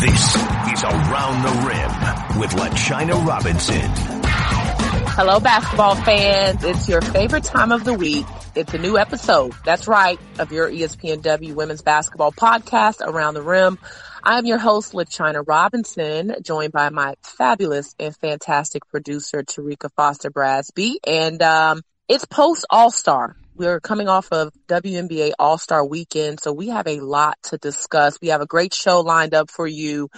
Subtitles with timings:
[0.00, 3.82] This is Around the Rim with LaChina Robinson.
[5.12, 6.64] Hello, basketball fans.
[6.64, 8.24] It's your favorite time of the week.
[8.54, 9.52] It's a new episode.
[9.62, 10.18] That's right.
[10.38, 13.78] Of your ESPNW women's basketball podcast, Around the Rim.
[14.24, 20.94] I'm your host, LaChina Robinson, joined by my fabulous and fantastic producer, Terrika Foster Brasby.
[21.06, 23.36] And, um, it's post All-Star.
[23.60, 28.18] We're coming off of WNBA All-Star weekend, so we have a lot to discuss.
[28.22, 30.08] We have a great show lined up for you.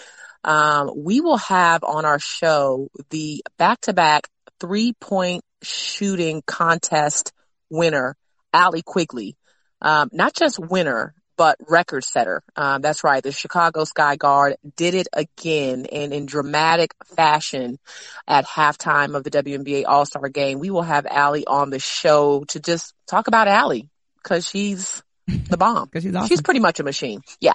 [0.44, 4.28] Um, we will have on our show the back-to-back
[4.60, 7.32] three-point shooting contest
[7.68, 8.14] winner,
[8.52, 9.36] Allie Quigley.
[9.80, 12.40] Um, not just winner, but record setter.
[12.54, 13.20] Um, that's right.
[13.20, 17.80] The Chicago Sky Guard did it again and in dramatic fashion
[18.28, 20.60] at halftime of the WNBA All-Star game.
[20.60, 23.90] We will have Allie on the show to just talk about Allie
[24.22, 25.90] because she's the bomb.
[25.94, 26.28] She's awesome.
[26.28, 27.20] She's pretty much a machine.
[27.40, 27.52] Yeah.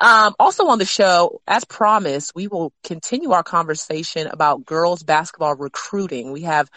[0.00, 5.54] Um, also on the show, as promised, we will continue our conversation about girls basketball
[5.54, 6.32] recruiting.
[6.32, 6.70] We have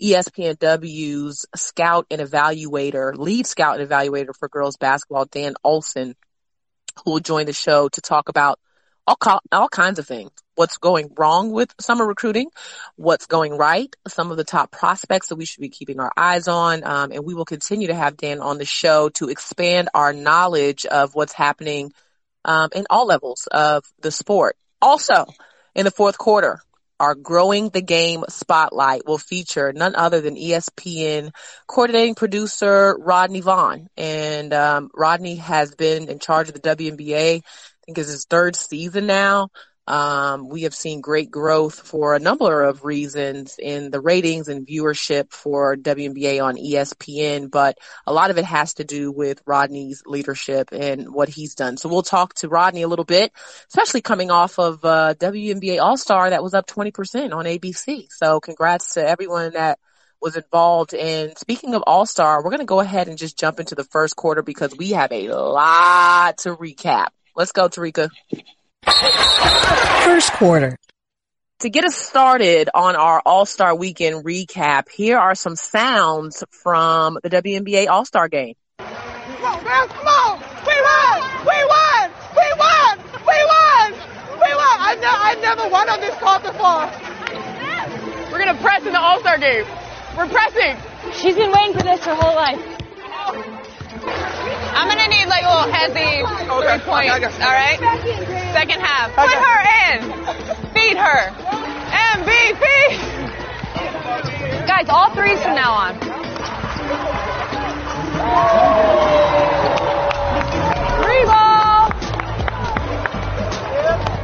[0.00, 6.14] ESPNW's scout and evaluator, lead scout and evaluator for girls basketball, Dan Olson,
[7.04, 8.58] who will join the show to talk about
[9.06, 9.16] all,
[9.50, 10.30] all kinds of things.
[10.62, 12.48] What's going wrong with summer recruiting?
[12.94, 13.92] What's going right?
[14.06, 16.84] Some of the top prospects that we should be keeping our eyes on.
[16.84, 20.86] Um, and we will continue to have Dan on the show to expand our knowledge
[20.86, 21.90] of what's happening
[22.44, 24.54] um, in all levels of the sport.
[24.80, 25.26] Also,
[25.74, 26.60] in the fourth quarter,
[27.00, 31.32] our Growing the Game Spotlight will feature none other than ESPN
[31.66, 33.88] coordinating producer Rodney Vaughn.
[33.96, 38.54] And um, Rodney has been in charge of the WNBA, I think it's his third
[38.54, 39.48] season now.
[39.86, 44.66] Um, we have seen great growth for a number of reasons in the ratings and
[44.66, 50.04] viewership for WNBA on ESPN, but a lot of it has to do with Rodney's
[50.06, 51.76] leadership and what he's done.
[51.76, 53.32] So we'll talk to Rodney a little bit,
[53.68, 58.06] especially coming off of uh, WNBA All-Star that was up 20% on ABC.
[58.10, 59.80] So congrats to everyone that
[60.20, 60.94] was involved.
[60.94, 64.14] And speaking of All-Star, we're going to go ahead and just jump into the first
[64.14, 67.08] quarter because we have a lot to recap.
[67.34, 68.10] Let's go, Terrika.
[70.04, 70.78] First quarter.
[71.60, 77.30] To get us started on our All-Star Weekend recap, here are some sounds from the
[77.30, 78.54] WNBA All-Star Game.
[78.78, 80.40] Come on, man, come on!
[80.66, 81.20] We won!
[81.46, 82.10] We won!
[82.36, 82.98] We won!
[83.26, 83.92] We won!
[84.42, 84.76] We won!
[84.78, 88.32] I, ne- I never won on this court before.
[88.32, 89.64] We're gonna press in the All-Star game.
[90.16, 90.76] We're pressing.
[91.14, 92.60] She's been waiting for this her whole life.
[94.74, 97.12] I'm gonna need like a little hezzy three points.
[97.12, 97.44] okay, okay.
[97.44, 97.78] All right.
[98.52, 99.12] Second half.
[99.14, 99.60] Put her
[99.92, 100.00] in.
[100.72, 101.30] Feed her.
[102.16, 102.66] MVP.
[104.66, 105.98] Guys, all threes from now on.
[111.02, 111.90] Three ball.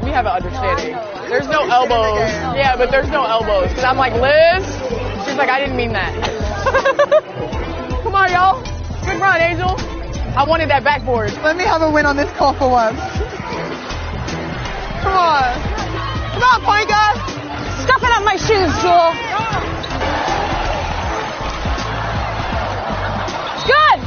[0.02, 0.94] We have an understanding.
[1.28, 2.30] There's no elbows.
[2.56, 3.72] Yeah, but there's no elbows.
[3.74, 4.64] Cause I'm like, Liz.
[5.26, 6.12] She's like, I didn't mean that.
[8.02, 8.62] Come on, y'all.
[9.04, 9.97] Good run, Angel.
[10.38, 11.32] I wanted that backboard.
[11.42, 13.00] Let me have a win on this call for once.
[15.02, 15.50] Come on.
[16.30, 17.18] Come on, point guard.
[17.82, 19.18] Stuffing up my shoes, Jewel.
[23.66, 23.98] Good.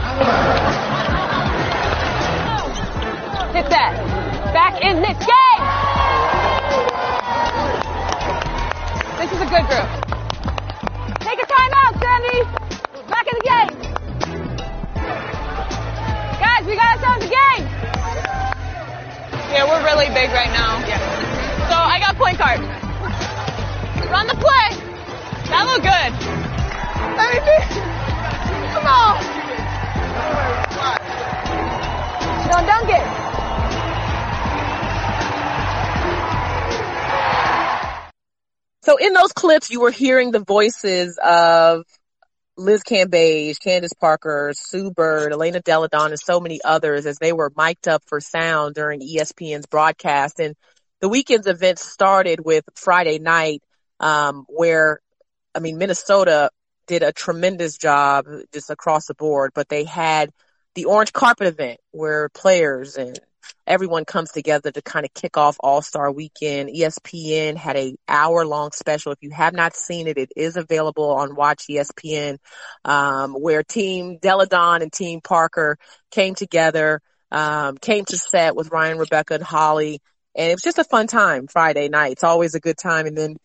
[3.52, 3.92] Hit that.
[4.56, 5.64] Back in this game.
[9.20, 9.84] This is a good group.
[11.20, 12.48] Take a timeout, Sandy.
[13.10, 14.01] Back in the game.
[16.62, 17.66] Guys, we got ourselves a game.
[19.50, 20.78] Yeah, we're really big right now.
[20.86, 21.00] Yeah.
[21.70, 22.60] So I got point guard.
[24.12, 24.76] Run the play.
[25.50, 26.14] That looked good.
[27.18, 27.50] MVP.
[28.74, 29.18] Come on.
[32.38, 33.06] She's gonna dunk it.
[38.84, 41.86] So in those clips, you were hearing the voices of
[42.62, 47.34] Liz Cambage, Candace Parker, Sue Bird, Elena Delle Donne, and so many others as they
[47.34, 50.40] were mic'd up for sound during ESPN's broadcast.
[50.40, 50.56] And
[51.02, 53.62] the weekend's event started with Friday night,
[54.00, 55.00] um, where,
[55.54, 56.52] I mean, Minnesota
[56.88, 60.32] did a tremendous job just across the board, but they had
[60.76, 63.20] the orange carpet event where players and
[63.66, 66.70] everyone comes together to kind of kick off All-Star Weekend.
[66.70, 69.12] E ESPN had a hour long special.
[69.12, 72.38] If you have not seen it, it is available on Watch ESPN,
[72.86, 75.78] um, where Team Delle Donne and Team Parker
[76.12, 77.02] came together,
[77.32, 80.00] um, came to set with Ryan, Rebecca, and Holly.
[80.36, 82.14] And it was just a fun time Friday night.
[82.14, 83.06] It's always a good time.
[83.06, 83.38] And then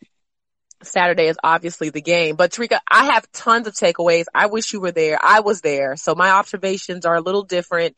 [0.82, 2.36] Saturday is obviously the game.
[2.36, 4.26] But Terrika, I have tons of takeaways.
[4.34, 5.18] I wish you were there.
[5.20, 5.96] I was there.
[5.96, 7.96] So my observations are a little different.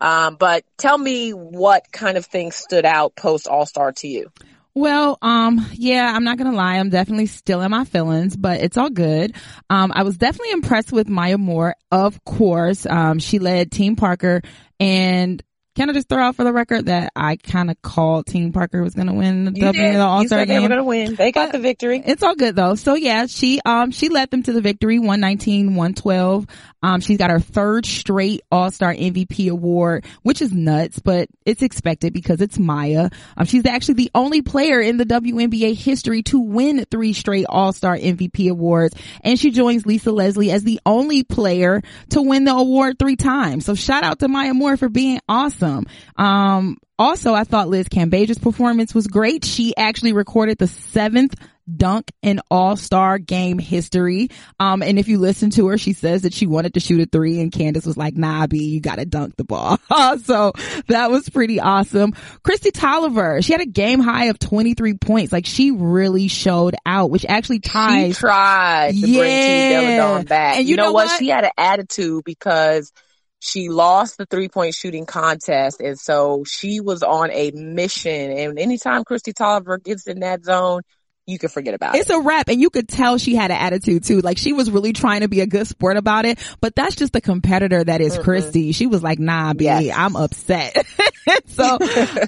[0.00, 4.30] Um, but tell me what kind of things stood out post All Star to you.
[4.74, 6.76] Well, um, yeah, I'm not gonna lie.
[6.76, 9.34] I'm definitely still in my feelings, but it's all good.
[9.68, 12.86] Um, I was definitely impressed with Maya Moore, of course.
[12.86, 14.40] Um, she led Team Parker
[14.78, 15.42] and
[15.78, 18.82] can I just throw out for the record that I kind of called Team Parker
[18.82, 19.94] was going to win the You W did.
[19.94, 20.48] the All Star game?
[20.48, 21.14] they were going to win.
[21.14, 22.02] They got the victory.
[22.04, 22.74] It's all good though.
[22.74, 26.46] So yeah, she, um, she led them to the victory, 119, 112.
[26.82, 32.12] Um, she's got her third straight All-Star MVP award, which is nuts, but it's expected
[32.12, 33.10] because it's Maya.
[33.36, 37.96] Um, she's actually the only player in the WNBA history to win three straight All-Star
[37.96, 38.96] MVP awards.
[39.22, 43.64] And she joins Lisa Leslie as the only player to win the award three times.
[43.64, 45.67] So shout out to Maya Moore for being awesome.
[46.16, 49.44] Um, also, I thought Liz Cambage's performance was great.
[49.44, 51.34] She actually recorded the seventh
[51.76, 54.30] dunk in all-star game history.
[54.58, 57.06] Um, and if you listen to her, she says that she wanted to shoot a
[57.06, 59.78] three and Candace was like, nah, B, you gotta dunk the ball.
[60.24, 60.52] so
[60.88, 62.12] that was pretty awesome.
[62.42, 65.32] Kristi Toliver, she had a game high of 23 points.
[65.32, 68.14] Like she really showed out, which actually ties.
[68.16, 69.80] She tried to bring Yeah.
[69.80, 70.56] Delle Donne back.
[70.56, 71.08] And you, you know, know what?
[71.08, 71.18] what?
[71.18, 72.92] She had an attitude because
[73.40, 75.80] she lost the three point shooting contest.
[75.80, 78.30] And so she was on a mission.
[78.30, 80.82] And anytime Kristi Toliver gets in that zone,
[81.28, 82.14] you can forget about It's it.
[82.16, 84.20] a wrap and you could tell she had an attitude too.
[84.20, 87.12] Like she was really trying to be a good sport about it, but that's just
[87.12, 88.74] the competitor that is Kristi.
[88.74, 89.94] She was like, nah, B, Yes.
[89.96, 90.86] am upset.
[91.46, 91.64] so,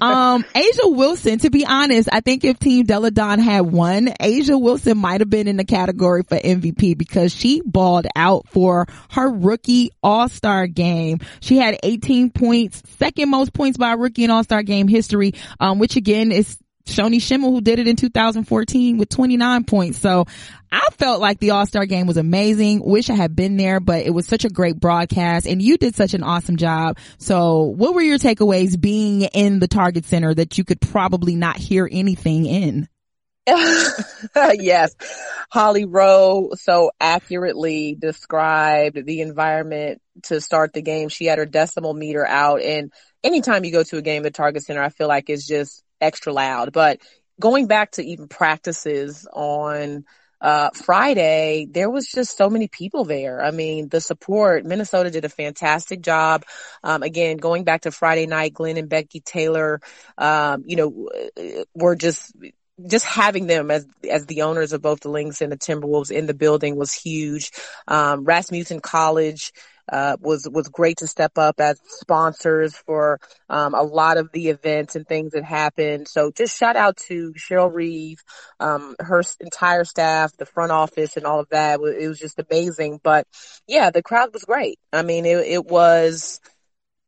[0.01, 4.61] um, A'ja Wilson, to be honest, I think if Team Delle Donne had won, A'ja
[4.61, 9.29] Wilson might have been in the category for MVP because she balled out for her
[9.31, 11.19] rookie all-star game.
[11.39, 15.79] She had 18 points, second most points by a rookie in all-star game history, um,
[15.79, 19.99] which again is Shoni Schimmel who did it in 2014 with 29 points.
[19.99, 20.25] So
[20.71, 22.81] I felt like the All-Star game was amazing.
[22.83, 25.95] Wish I had been there, but it was such a great broadcast and you did
[25.95, 26.97] such an awesome job.
[27.17, 31.57] So what were your takeaways being in the Target Center that you could probably not
[31.57, 32.87] hear anything in?
[33.47, 34.95] yes.
[35.51, 41.09] Holly Rowe so accurately described the environment to start the game.
[41.09, 42.93] She had her decimal meter out and
[43.23, 46.33] anytime you go to a game at Target Center, I feel like it's just extra
[46.33, 46.73] loud.
[46.73, 46.99] But
[47.39, 50.05] going back to even practices on
[50.41, 53.43] uh, Friday, there was just so many people there.
[53.43, 56.45] I mean, the support, Minnesota did a fantastic job.
[56.83, 59.81] Um, again, going back to Friday night, Glen and Becky Taylor,
[60.17, 61.09] um, you know,
[61.75, 62.33] were just
[62.87, 66.25] just having them as as the owners of both the Lynx and the Timberwolves in
[66.25, 67.51] the building was huge.
[67.87, 69.51] Um, Rasmussen College
[69.91, 73.19] uh, was was great to step up as sponsors for
[73.49, 76.07] um, a lot of the events and things that happened.
[76.07, 78.19] So just shout out to Cheryl Reeve,
[78.59, 81.79] um, her entire staff, the front office, and all of that.
[81.81, 82.99] It was- just amazing.
[83.03, 83.25] But
[83.67, 84.77] yeah, the crowd was great.
[84.93, 86.39] I mean, it, it was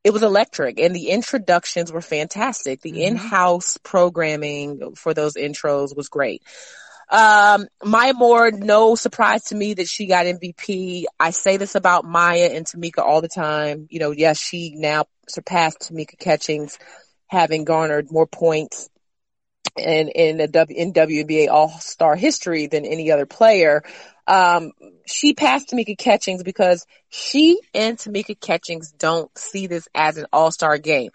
[0.04, 2.82] it was electric and the introductions were fantastic.
[2.82, 6.44] The in-house programming for those intros was great.
[7.14, 11.04] Um, Maya Moore, no surprise to me that she got MVP.
[11.20, 13.88] I say this about Maya and Tamika all the time.
[13.92, 16.80] You know, yes, she now surpassed Tamika Catchings,
[17.28, 18.90] having garnered more points
[19.78, 23.84] in in the w, in WNBA All Star history than any other player.
[24.26, 24.72] Um,
[25.06, 30.50] she passed Tamika Catchings because she and Tamika Catchings don't see this as an All
[30.50, 31.12] Star game.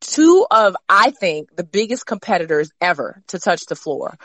[0.00, 4.18] Two of, I think, the biggest competitors ever to touch the floor.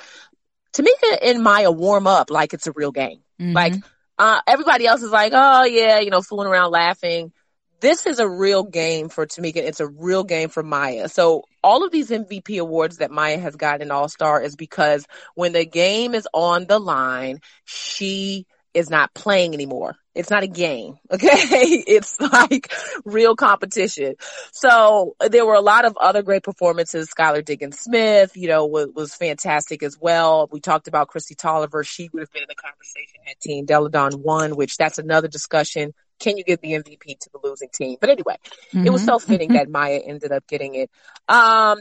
[0.77, 3.19] Tamika and Maya warm up like it's a real game.
[3.55, 3.73] Like,
[4.19, 7.31] uh, everybody else is like, oh yeah, you know, fooling around laughing.
[7.79, 9.57] This is a real game for Tamika.
[9.57, 11.09] It's a real game for Maya.
[11.09, 15.05] So all of these MVP awards that Maya has gotten in All Star is because
[15.35, 19.95] when the game is on the line, she is not playing anymore.
[20.13, 20.97] It's not a game.
[21.11, 21.83] Okay.
[21.87, 22.71] It's like
[23.05, 24.15] real competition.
[24.51, 27.09] So there were a lot of other great performances.
[27.09, 30.47] Skylar Diggins Smith, you know, was, was fantastic as well.
[30.51, 31.85] We talked about Kristi Toliver.
[31.85, 35.27] She would have been in the conversation had Team Delle Donne won, which that's another
[35.27, 35.93] discussion.
[36.19, 37.97] Can you give the MVP to the losing team?
[37.99, 38.37] But anyway,
[38.73, 40.91] it was so fitting that Maya ended up getting it.
[41.27, 41.79] Um,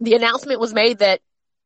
[0.00, 1.20] the announcement was made that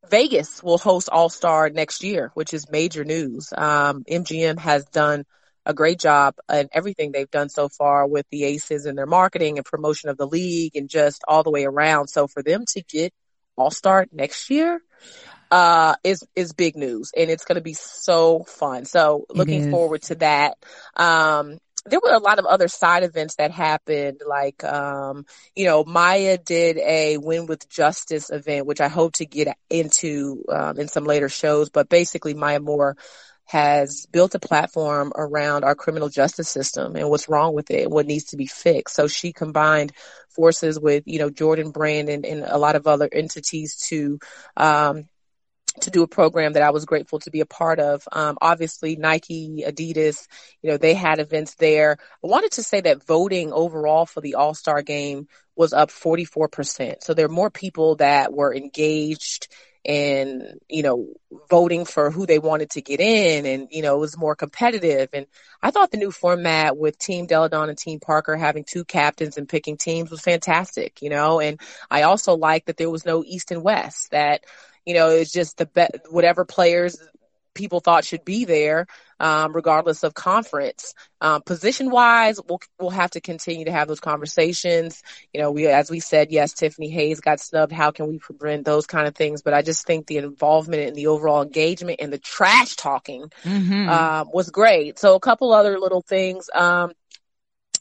[0.07, 3.51] Vegas will host All Star next year, which is major news.
[3.55, 5.25] Um, MGM has done
[5.65, 9.57] a great job in everything they've done so far with the Aces and their marketing
[9.57, 12.07] and promotion of the league and just all the way around.
[12.07, 13.13] So for them to get
[13.57, 14.81] All Star next year,
[15.51, 18.85] uh, is, is big news and it's going to be so fun.
[18.85, 20.57] So looking forward to that.
[20.95, 25.83] Um, there were a lot of other side events that happened, like, um, you know,
[25.83, 30.87] Maya did a Win with Justice event, which I hope to get into, um, in
[30.87, 32.97] some later shows, but basically Maya Moore
[33.45, 38.05] has built a platform around our criminal justice system and what's wrong with it, what
[38.05, 38.95] needs to be fixed.
[38.95, 39.91] So she combined
[40.29, 44.19] forces with, you know, Jordan Brand and, and a lot of other entities to,
[44.55, 45.09] um,
[45.81, 48.07] to do a program that I was grateful to be a part of.
[48.11, 50.27] Um, obviously, Nike, Adidas,
[50.61, 51.97] you know, they had events there.
[52.23, 57.03] I wanted to say that voting overall for the All Star game was up 44%.
[57.03, 59.47] So there are more people that were engaged
[59.85, 61.07] and you know
[61.49, 65.07] voting for who they wanted to get in and you know it was more competitive
[65.13, 65.25] and
[65.63, 69.37] i thought the new format with team Delle Donne and team parker having two captains
[69.37, 73.23] and picking teams was fantastic you know and i also like that there was no
[73.25, 74.43] east and west that
[74.89, 76.97] you know it's just the be- whatever players
[77.59, 78.87] people thought should be there,
[79.19, 80.93] um, regardless of conference.
[81.19, 85.03] Um, position wise, we'll, we'll have to continue to have those conversations.
[85.33, 87.73] You know, we, as we said, yes, Tiffany Hayes got snubbed.
[87.73, 89.41] How can we prevent those kind of things?
[89.41, 93.89] But I just think the involvement and the overall engagement and the trash talking, mm-hmm.
[93.89, 94.97] um, was great.
[94.97, 96.49] So a couple other little things.
[96.53, 96.93] Um,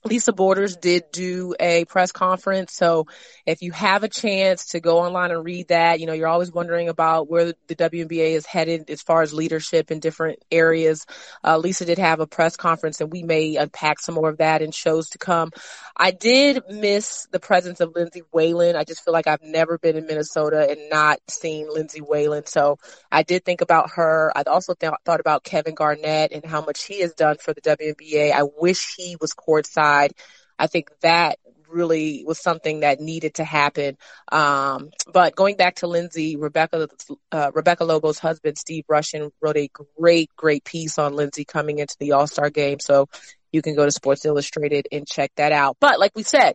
[0.04, 2.72] Lisa Borders did do a press conference.
[2.74, 3.06] So
[3.44, 6.52] if you have a chance to go online and read that, you know, you're always
[6.52, 11.04] wondering about where the WNBA is headed as far as leadership in different areas.
[11.42, 14.62] Uh, Lisa did have a press conference and we may unpack some more of that
[14.62, 15.50] in shows to come.
[15.96, 18.76] I did miss the presence of Lindsay Whalen.
[18.76, 22.46] I just feel like I've never been in Minnesota and not seen Lindsay Whalen.
[22.46, 22.78] So
[23.10, 24.32] I did think about her.
[24.36, 27.60] I also th- thought about Kevin Garnett and how much he has done for the
[27.60, 28.32] WNBA.
[28.32, 30.12] I wish he was courtside side.
[30.58, 33.96] I think that really was something that needed to happen.
[34.32, 36.88] Um, but going back to Lindsay, Rebecca,
[37.30, 39.68] uh, Rebecca Lobo's husband, Steve Rushin, wrote a
[39.98, 42.80] great, great piece on Lindsay coming into the All Star game.
[42.80, 43.06] So
[43.52, 45.76] you can go to Sports Illustrated and check that out.
[45.80, 46.54] But like we said,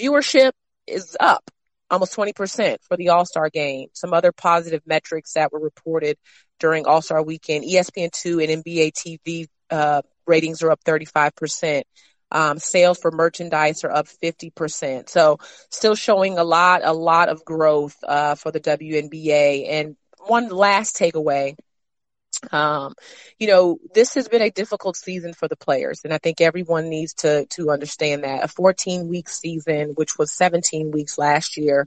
[0.00, 0.52] viewership
[0.86, 1.50] is up
[1.90, 3.88] almost 20% for the All Star game.
[3.92, 6.16] Some other positive metrics that were reported
[6.58, 11.82] during All Star weekend ESPN2 and NBA TV uh, ratings are up 35%.
[12.34, 15.08] Um, sales for merchandise are up 50%.
[15.08, 15.38] So
[15.70, 19.68] still showing a lot, a lot of growth, uh, for the WNBA.
[19.70, 21.54] And one last takeaway.
[22.50, 22.94] Um,
[23.38, 26.88] you know, this has been a difficult season for the players, and I think everyone
[26.88, 31.86] needs to to understand that a 14 week season, which was 17 weeks last year,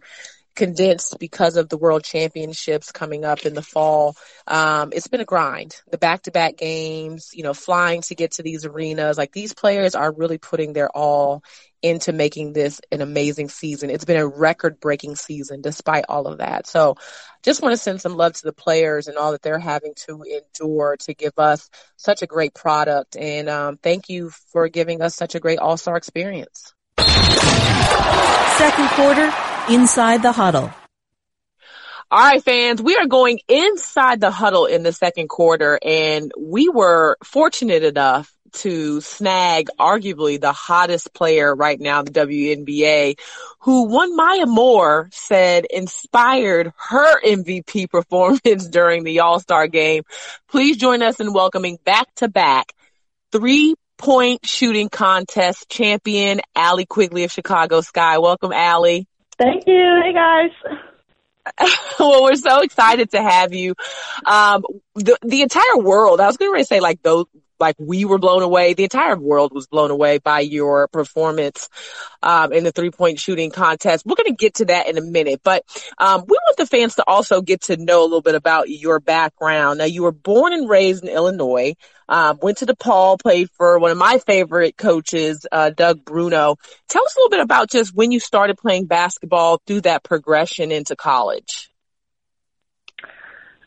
[0.57, 4.17] condensed because of the world championships coming up in the fall.
[4.47, 5.75] Um, it's been a grind.
[5.89, 9.17] The back to back games, you know, flying to get to these arenas.
[9.17, 11.43] Like these players are really putting their all
[11.83, 13.91] into making this an amazing season.
[13.91, 16.65] It's been a record breaking season despite all of that.
[16.65, 16.95] So
[17.43, 20.23] just want to send some love to the players and all that they're having to
[20.23, 23.15] endure to give us such a great product.
[23.15, 26.73] And um, thank you for giving us such a great all star experience.
[28.57, 29.31] Second quarter,
[29.69, 30.71] inside the huddle.
[32.09, 36.69] All right, fans, we are going inside the huddle in the second quarter and we
[36.69, 43.19] were fortunate enough to snag arguably the hottest player right now, the WNBA,
[43.59, 50.03] who one Maya Moore said inspired her MVP performance during the All-Star game.
[50.47, 52.73] Please join us in welcoming back to back
[53.33, 58.19] three point shooting contest champion, Allie Quigley of Chicago Sky.
[58.19, 59.07] Welcome, Allie.
[59.37, 60.01] Thank you.
[60.03, 60.51] Hey guys.
[61.99, 63.75] well, we're so excited to have you.
[64.25, 64.63] Um,
[64.95, 67.25] the, the entire world, I was going to say like those,
[67.59, 68.73] like we were blown away.
[68.73, 71.69] The entire world was blown away by your performance
[72.21, 74.05] um, in the three point shooting contest.
[74.05, 75.63] We're going to get to that in a minute, but
[75.97, 78.99] um, we want the fans to also get to know a little bit about your
[78.99, 79.79] background.
[79.79, 81.75] Now, you were born and raised in Illinois.
[82.09, 86.55] Um, went to DePaul, played for one of my favorite coaches, uh, Doug Bruno.
[86.87, 90.71] Tell us a little bit about just when you started playing basketball through that progression
[90.71, 91.69] into college.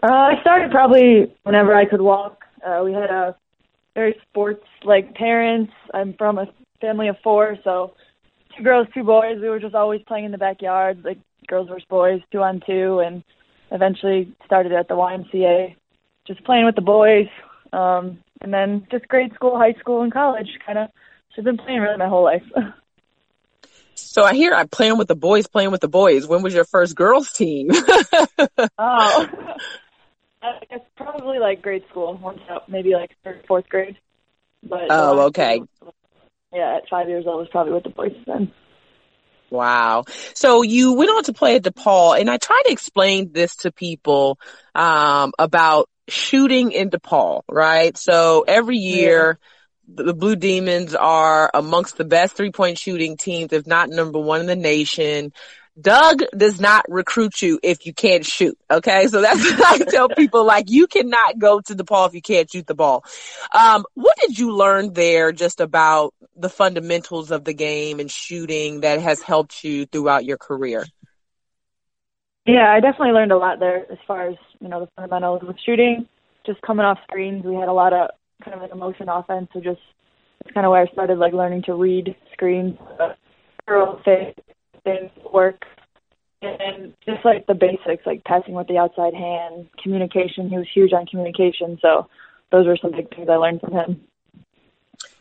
[0.02, 2.44] Uh, I started probably whenever I could walk.
[2.66, 3.36] Uh, we had a
[4.00, 5.72] very sports like parents.
[5.92, 6.46] I'm from a
[6.80, 7.92] family of four, so
[8.56, 9.36] two girls, two boys.
[9.42, 13.00] We were just always playing in the backyard, like girls versus boys, two on two,
[13.00, 13.22] and
[13.70, 15.76] eventually started at the YMCA,
[16.26, 17.26] just playing with the boys.
[17.74, 20.88] Um, and then just grade school, high school, and college, kind of.
[21.34, 22.42] So I've been playing really my whole life.
[23.94, 26.26] So I hear I'm playing with the boys, playing with the boys.
[26.26, 27.68] When was your first girls team?
[28.78, 29.28] oh,
[30.42, 33.96] I guess probably like grade school, once up, maybe like third, fourth grade.
[34.62, 35.62] But oh, okay.
[36.52, 38.52] yeah, at five years old was probably with the boys then.
[39.50, 40.04] Wow.
[40.34, 43.72] So you went on to play at DePaul, and I try to explain this to
[43.72, 44.38] people
[44.74, 47.96] um, about shooting in DePaul, right?
[47.96, 49.38] So every year.
[49.40, 49.46] Yeah
[49.92, 54.40] the Blue Demons are amongst the best three point shooting teams, if not number one
[54.40, 55.32] in the nation
[55.80, 58.58] Doug does not recruit you if you can't shoot.
[58.70, 59.06] Okay.
[59.06, 62.50] So that's what I tell people like you cannot go to DePaul if you can't
[62.50, 63.04] shoot the ball.
[63.54, 68.80] Um, what did you learn there just about the fundamentals of the game and shooting
[68.80, 70.84] that has helped you throughout your career?
[72.46, 75.56] Yeah, I definitely learned a lot there as far as, you know, the fundamentals with
[75.64, 76.08] shooting,
[76.46, 77.44] just coming off screens.
[77.44, 78.10] We had a lot of
[78.42, 79.80] kind of like motion offense, so just
[80.40, 83.12] it's kind of where I started like learning to read screens, uh,
[84.90, 85.62] things work,
[86.42, 90.48] and just like the basics, like passing with the outside hand, communication.
[90.48, 92.08] He was huge on communication, so
[92.50, 94.00] those were some big things I learned from him.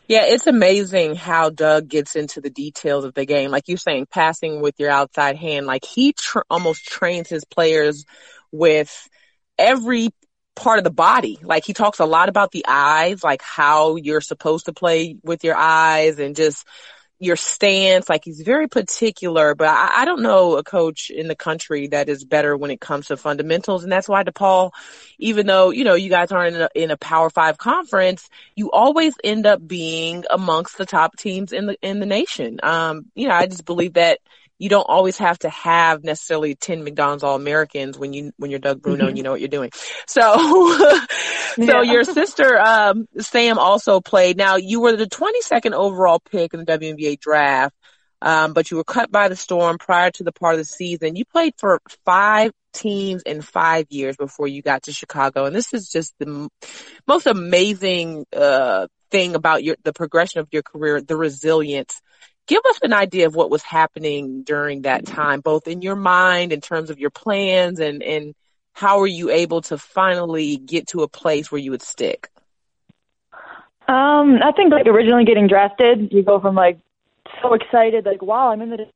[0.08, 3.52] Yeah, it's amazing how Doug gets into the details of the game.
[3.52, 8.04] Like you're saying, passing with your outside hand, like he tr- almost trains his players
[8.50, 9.08] with
[9.56, 10.10] every
[10.56, 11.38] part of the body.
[11.42, 15.44] Like he talks a lot about the eyes, like how you're supposed to play with
[15.44, 16.66] your eyes and just
[17.20, 18.08] your stance.
[18.08, 22.08] Like he's very particular, but I, I, don't know a coach in the country that
[22.08, 23.82] is better when it comes to fundamentals.
[23.82, 24.72] And that's why DePaul,
[25.18, 28.70] even though, you know, you guys aren't in a, in a power five conference, you
[28.72, 32.58] always end up being amongst the top teams in the, in the nation.
[32.62, 34.20] Um, you know, I just believe that
[34.60, 38.60] you don't always have to have necessarily 10 McDonald's All Americans when you, when you're
[38.60, 39.08] Doug Bruno mm-hmm.
[39.08, 39.70] and you know what you're doing.
[40.06, 40.36] So,
[41.56, 44.36] so your sister, um, Sam also played.
[44.36, 47.74] Now you were the 22nd overall pick in the WNBA draft.
[48.22, 51.16] Um, but you were cut by the storm prior to the part of the season.
[51.16, 55.46] You played for five teams in five years before you got to Chicago.
[55.46, 56.48] And this is just the m-
[57.08, 62.02] most amazing, uh, thing about your, the progression of your career, the resilience
[62.46, 66.52] give us an idea of what was happening during that time, both in your mind
[66.52, 68.34] in terms of your plans and, and
[68.72, 72.30] how were you able to finally get to a place where you would stick?
[73.88, 76.78] Um, I think like originally getting drafted, you go from like
[77.42, 78.86] so excited, like wow, I'm in the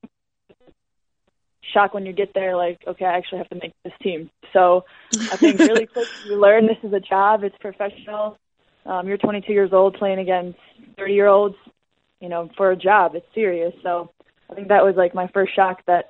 [1.73, 4.31] shock when you get there, like okay, I actually have to make this team.
[4.53, 4.85] So
[5.33, 8.39] I think really quick you learn this is a job, it's professional.
[8.87, 10.59] Um, you're 22 years old playing against
[10.97, 11.57] 30 year olds
[12.25, 13.15] you know, for a job.
[13.15, 13.75] It's serious.
[13.83, 14.11] So
[14.51, 16.07] I think that was like my first shock that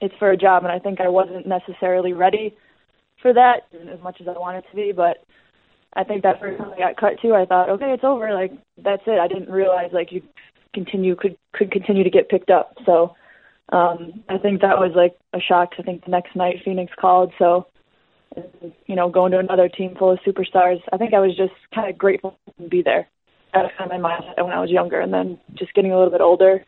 [0.00, 2.56] it's for a job, and I think I wasn't necessarily ready
[3.20, 4.90] for that as much as I wanted to be.
[4.96, 5.18] But
[5.94, 8.32] I think that first time I got cut too, I thought, okay, it's over.
[8.32, 9.18] Like that's it.
[9.20, 10.22] I didn't realize like you
[10.72, 12.72] continue could could continue to get picked up.
[12.86, 13.14] So
[13.70, 15.72] um I think that was like a shock.
[15.78, 17.66] I think the next night Phoenix called, so
[18.86, 20.80] you know, going to another team full of superstars.
[20.90, 23.08] I think I was just kind of grateful to be there
[23.54, 25.00] that was kind of my mindset when I was younger.
[25.00, 26.64] And then just getting a little bit older,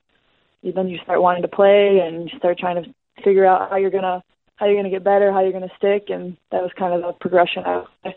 [0.63, 3.91] then you start wanting to play and you start trying to figure out how you're
[3.91, 4.23] gonna
[4.57, 7.13] how you're gonna get better, how you're gonna stick, and that was kind of the
[7.13, 7.63] progression.
[7.65, 8.15] I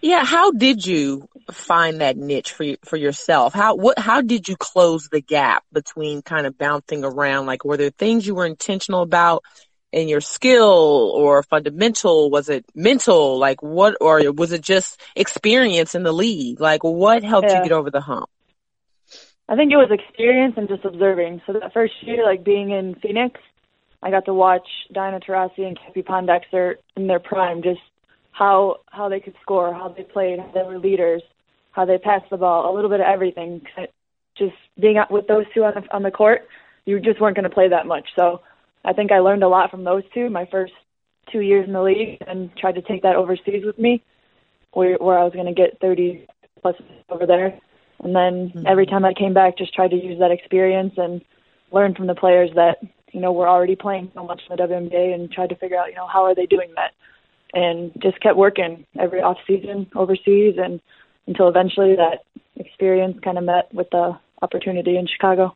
[0.00, 3.54] Yeah, how did you find that niche for for yourself?
[3.54, 7.46] How what how did you close the gap between kind of bouncing around?
[7.46, 9.44] Like, were there things you were intentional about
[9.92, 12.30] in your skill or fundamental?
[12.30, 13.38] Was it mental?
[13.38, 16.60] Like what, or was it just experience in the league?
[16.60, 17.58] Like what helped yeah.
[17.58, 18.28] you get over the hump?
[19.48, 21.42] I think it was experience and just observing.
[21.44, 23.40] So that first year, like being in Phoenix,
[24.00, 27.80] I got to watch Diana Taurasi and Cappie Pondexter in their prime, just
[28.30, 31.22] how how they could score, how they played, how they were leaders,
[31.72, 33.62] how they passed the ball, a little bit of everything.
[34.38, 36.46] Just being out with those two on the on the court,
[36.84, 38.08] you just weren't going to play that much.
[38.16, 38.42] So
[38.84, 40.72] I think I learned a lot from those two my first
[41.30, 44.02] two years in the league and tried to take that overseas with me
[44.72, 46.26] where where I was going to get 30
[46.62, 46.76] plus
[47.08, 47.58] over there.
[48.02, 48.66] And then mm-hmm.
[48.66, 51.22] every time I came back just tried to use that experience and
[51.72, 52.78] learn from the players that,
[53.12, 55.90] you know, were already playing so much in the WNBA and tried to figure out,
[55.90, 56.92] you know, how are they doing that?
[57.52, 60.80] And just kept working every off season overseas and
[61.26, 62.24] until eventually that
[62.56, 65.54] experience kind of met with the opportunity in Chicago.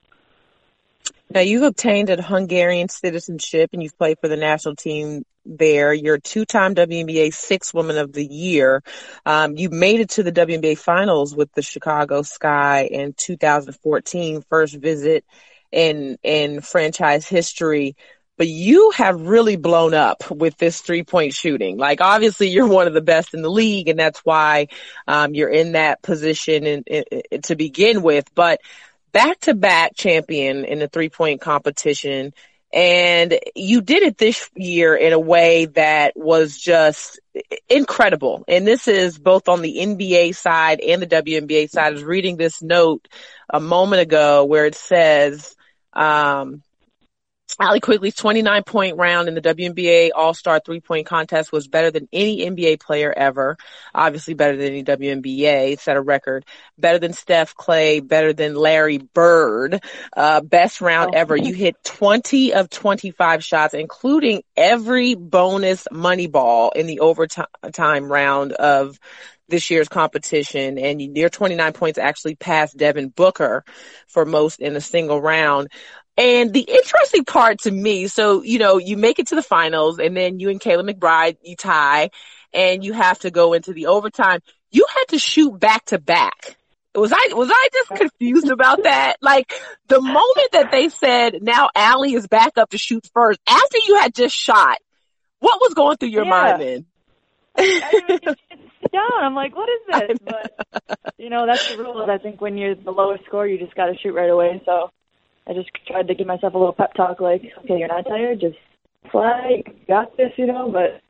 [1.31, 5.93] Now you've obtained a Hungarian citizenship and you've played for the national team there.
[5.93, 8.83] You're a two-time WNBA Six Woman of the Year.
[9.27, 14.77] Um, you made it to the WNBA Finals with the Chicago Sky in 2014, first
[14.77, 15.25] visit
[15.73, 17.97] in in franchise history.
[18.37, 21.79] But you have really blown up with this three-point shooting.
[21.79, 24.69] Like obviously you're one of the best in the league, and that's why
[25.07, 28.29] um, you're in that position in, in, in, to begin with.
[28.35, 28.61] But
[29.14, 32.35] back to back champion in the three point competition.
[32.72, 37.20] And you did it this year in a way that was just
[37.68, 38.44] incredible.
[38.48, 41.87] And this is both on the NBA side and the WNBA side.
[41.87, 43.07] I was reading this note
[43.48, 45.55] a moment ago where it says,
[45.92, 46.62] um,
[47.61, 52.38] Allie Quigley's 29 point round in the WNBA All-Star three-point contest was better than any
[52.38, 53.57] NBA player ever.
[53.94, 56.44] Obviously better than any WNBA, set a record.
[56.78, 59.85] Better than Steph Klay, better than Larry Bird.
[60.16, 61.18] Uh, best round oh.
[61.18, 61.37] ever.
[61.37, 68.52] You hit 20 of 25 shots, including every bonus money ball in the overtime round
[68.52, 68.98] of
[69.48, 73.62] this year's competition and your 29 points actually passed Devin Booker
[74.09, 75.68] for most in a single round.
[76.16, 79.98] And the interesting part to me, so, you know, you make it to the finals
[79.98, 82.11] and then you and Kayla McBride, you tie
[82.53, 84.40] and you have to go into the overtime.
[84.70, 86.57] You had to shoot back to back.
[86.94, 89.16] Was I, was I just confused about that?
[89.20, 89.53] Like
[89.88, 93.98] the moment that they said now Allie is back up to shoot first after you
[93.98, 94.79] had just shot,
[95.40, 96.31] what was going through your yeah.
[96.31, 96.87] mind then?
[97.57, 98.35] I, I
[98.94, 99.24] down.
[99.24, 100.18] I'm like, what is this?
[100.24, 102.07] But you know, that's the rule.
[102.09, 104.62] I think when you're the lowest score, you just got to shoot right away.
[104.64, 104.90] So
[105.46, 108.40] I just tried to give myself a little pep talk, like, okay, you're not tired,
[108.40, 108.57] just
[109.11, 110.70] fly, you got this, you know.
[110.70, 111.00] But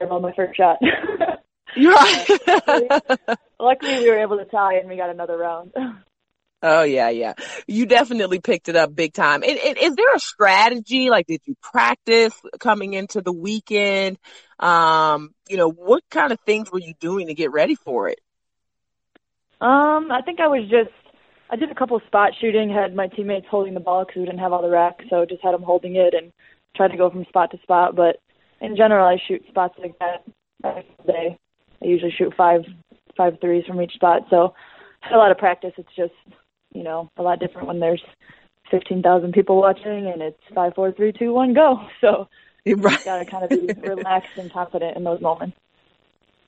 [0.00, 0.78] I about my first shot.
[1.76, 2.26] Right.
[3.60, 5.72] luckily, we were able to tie, and we got another round.
[6.62, 7.34] Oh yeah, yeah.
[7.66, 9.42] You definitely picked it up big time.
[9.42, 11.10] And, and, is there a strategy?
[11.10, 14.18] Like, did you practice coming into the weekend?
[14.58, 18.20] Um, you know, what kind of things were you doing to get ready for it?
[19.60, 20.90] Um, I think I was just
[21.50, 24.26] I did a couple of spot shooting, had my teammates holding the ball because we
[24.26, 26.32] didn't have all the racks, so just had them holding it and
[26.76, 27.94] tried to go from spot to spot.
[27.94, 28.20] But
[28.60, 30.24] in general, I shoot spots like that
[30.64, 31.38] every day.
[31.82, 32.62] I usually shoot five
[33.16, 34.54] five threes from each spot, so
[35.00, 35.72] had a lot of practice.
[35.78, 36.14] It's just
[36.72, 38.02] you know a lot different when there's
[38.70, 41.80] fifteen thousand people watching and it's five, four, three, two, one, go.
[42.00, 42.28] So
[42.64, 43.04] you right.
[43.04, 45.56] gotta kind of be relaxed and confident in those moments.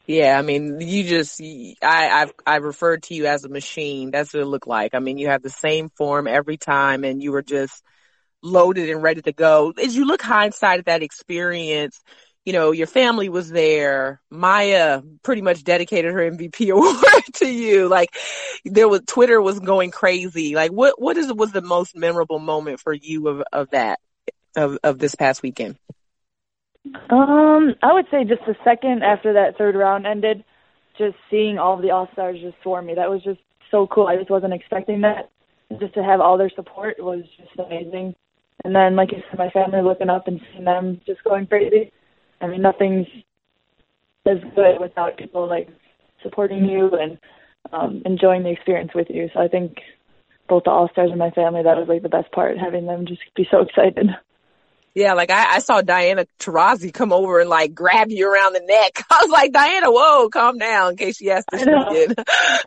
[0.08, 1.38] Yeah, I mean, you just,
[1.82, 4.10] I, I've, I've referred to you as a machine.
[4.10, 4.94] That's what it looked like.
[4.94, 7.84] I mean, you have the same form every time and you were just
[8.42, 9.74] loaded and ready to go.
[9.78, 12.00] As you look hindsight at that experience,
[12.46, 14.22] you know, your family was there.
[14.30, 17.88] Maya pretty much dedicated her MVP award to you.
[17.88, 18.08] Like
[18.64, 20.54] there was, Twitter was going crazy.
[20.54, 24.00] Like what, what is, was the most memorable moment for you of, of that,
[24.56, 25.76] of, of this past weekend?
[27.10, 30.44] Um, I would say just the second after that third round ended,
[30.96, 32.94] just seeing all of the All Stars just swarm me.
[32.94, 34.06] That was just so cool.
[34.06, 35.30] I just wasn't expecting that.
[35.78, 38.14] Just to have all their support was just amazing.
[38.64, 41.92] And then, like you said, my family looking up and seeing them just going crazy.
[42.40, 43.06] I mean, nothing's
[44.26, 45.68] as good without people like
[46.22, 47.18] supporting you and
[47.72, 49.28] um, enjoying the experience with you.
[49.32, 49.76] So I think
[50.48, 53.06] both the All Stars and my family, that was like the best part, having them
[53.06, 54.08] just be so excited.
[54.94, 58.60] Yeah, like I, I saw Diana Taurasi come over and like grab you around the
[58.60, 59.04] neck.
[59.10, 62.18] I was like, Diana, whoa, calm down in case she has to shoot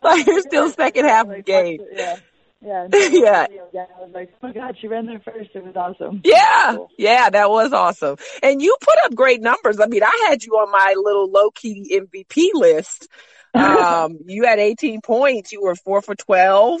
[0.02, 1.80] like you're still second half of the game.
[1.92, 2.16] Yeah.
[2.64, 2.86] Yeah.
[2.92, 3.46] yeah.
[3.72, 3.86] Yeah.
[3.96, 5.50] I was like, oh my God, she ran there first.
[5.54, 6.20] It was awesome.
[6.24, 6.74] Yeah.
[6.76, 6.88] Cool.
[6.96, 8.16] Yeah, that was awesome.
[8.42, 9.80] And you put up great numbers.
[9.80, 13.08] I mean, I had you on my little low key MVP list.
[13.54, 15.52] Um, you had 18 points.
[15.52, 16.80] You were four for 12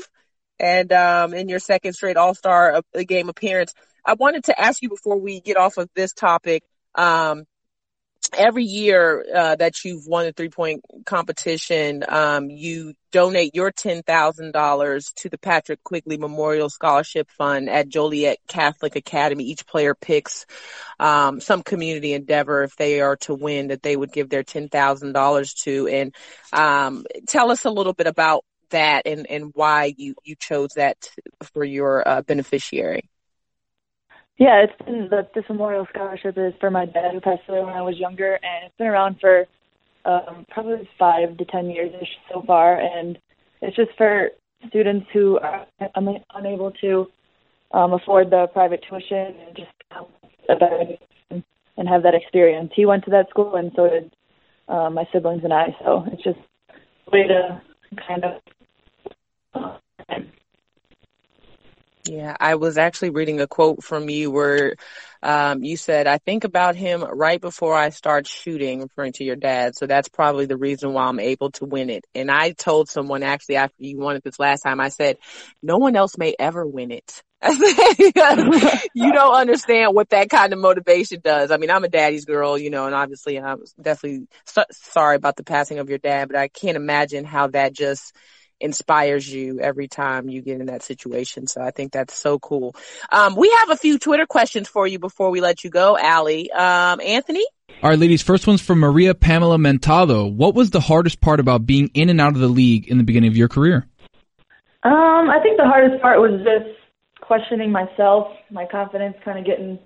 [0.60, 3.74] and, um, in your second straight all-star uh, game appearance.
[4.04, 6.64] I wanted to ask you before we get off of this topic.
[6.94, 7.44] Um,
[8.36, 14.02] every year uh, that you've won a three point competition, um, you donate your ten
[14.02, 19.44] thousand dollars to the Patrick Quigley Memorial Scholarship Fund at Joliet Catholic Academy.
[19.44, 20.46] Each player picks
[20.98, 24.68] um, some community endeavor if they are to win that they would give their ten
[24.68, 25.88] thousand dollars to.
[25.88, 26.14] And
[26.52, 30.96] um, tell us a little bit about that and, and why you you chose that
[31.52, 33.08] for your uh, beneficiary.
[34.42, 37.74] Yeah, it's been the this memorial scholarship is for my dad who passed away when
[37.74, 39.46] I was younger, and it's been around for
[40.04, 41.92] um, probably five to ten years
[42.28, 43.16] so far, and
[43.60, 44.30] it's just for
[44.66, 47.06] students who are un- unable to
[47.70, 49.70] um, afford the private tuition and just
[50.48, 50.96] a better
[51.76, 52.72] and have that experience.
[52.74, 54.10] He went to that school, and so did
[54.66, 55.66] uh, my siblings and I.
[55.84, 56.40] So it's just
[57.06, 57.62] a way to
[58.08, 58.42] kind of
[59.54, 59.78] uh,
[62.04, 64.74] yeah, I was actually reading a quote from you where
[65.22, 69.36] um, you said, I think about him right before I start shooting, referring to your
[69.36, 69.76] dad.
[69.76, 72.04] So that's probably the reason why I'm able to win it.
[72.12, 75.16] And I told someone actually after you won it this last time, I said,
[75.62, 77.22] no one else may ever win it.
[78.94, 81.52] you don't understand what that kind of motivation does.
[81.52, 85.36] I mean, I'm a daddy's girl, you know, and obviously I'm definitely so- sorry about
[85.36, 88.12] the passing of your dad, but I can't imagine how that just
[88.62, 91.46] inspires you every time you get in that situation.
[91.46, 92.74] So I think that's so cool.
[93.10, 96.50] Um, we have a few Twitter questions for you before we let you go, Allie.
[96.52, 97.44] Um, Anthony?
[97.82, 98.22] All right, ladies.
[98.22, 100.32] First one's from Maria Pamela Mentado.
[100.32, 103.04] What was the hardest part about being in and out of the league in the
[103.04, 103.86] beginning of your career?
[104.84, 106.78] Um, I think the hardest part was just
[107.20, 109.78] questioning myself, my confidence kind of getting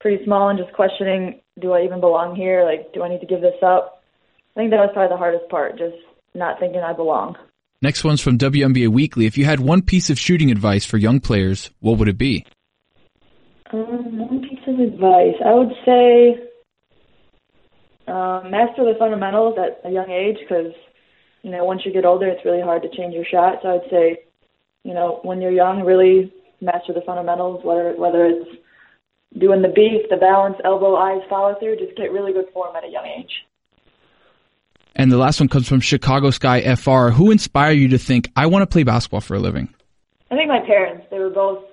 [0.00, 2.64] pretty small, and just questioning, do I even belong here?
[2.64, 4.02] Like, do I need to give this up?
[4.54, 5.96] I think that was probably the hardest part, just
[6.34, 7.36] not thinking I belong.
[7.84, 9.26] Next one's from WNBA Weekly.
[9.26, 12.46] If you had one piece of shooting advice for young players, what would it be?
[13.74, 16.30] Um, one piece of advice, I would say
[18.08, 20.72] um, master the fundamentals at a young age because,
[21.42, 23.58] you know, once you get older, it's really hard to change your shot.
[23.60, 24.20] So I would say,
[24.84, 28.48] you know, when you're young, really master the fundamentals, whether whether it's
[29.38, 32.84] doing the beef, the balance, elbow, eyes, follow through, just get really good form at
[32.84, 33.44] a young age.
[34.96, 37.08] And the last one comes from Chicago Sky FR.
[37.08, 39.74] Who inspired you to think, I want to play basketball for a living?
[40.30, 41.06] I think my parents.
[41.10, 41.64] They were both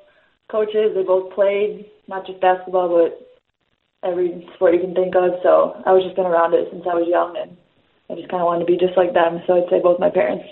[0.49, 0.91] coaches.
[0.95, 5.31] They both played, not just basketball, but every sport you can think of.
[5.43, 7.57] So I was just been around it since I was young, and
[8.10, 9.41] I just kind of wanted to be just like them.
[9.45, 10.45] So I'd say both my parents.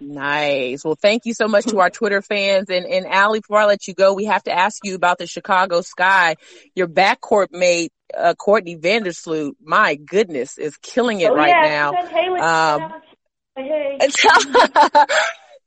[0.00, 0.82] Nice.
[0.84, 2.70] Well, thank you so much to our Twitter fans.
[2.70, 5.26] And, and Allie, before I let you go, we have to ask you about the
[5.26, 6.36] Chicago Sky.
[6.74, 11.90] Your backcourt mate, uh, Courtney Vandersloot, my goodness, is killing it oh, right yeah,
[12.40, 12.84] now.
[12.84, 12.92] Um,
[13.56, 13.98] hey.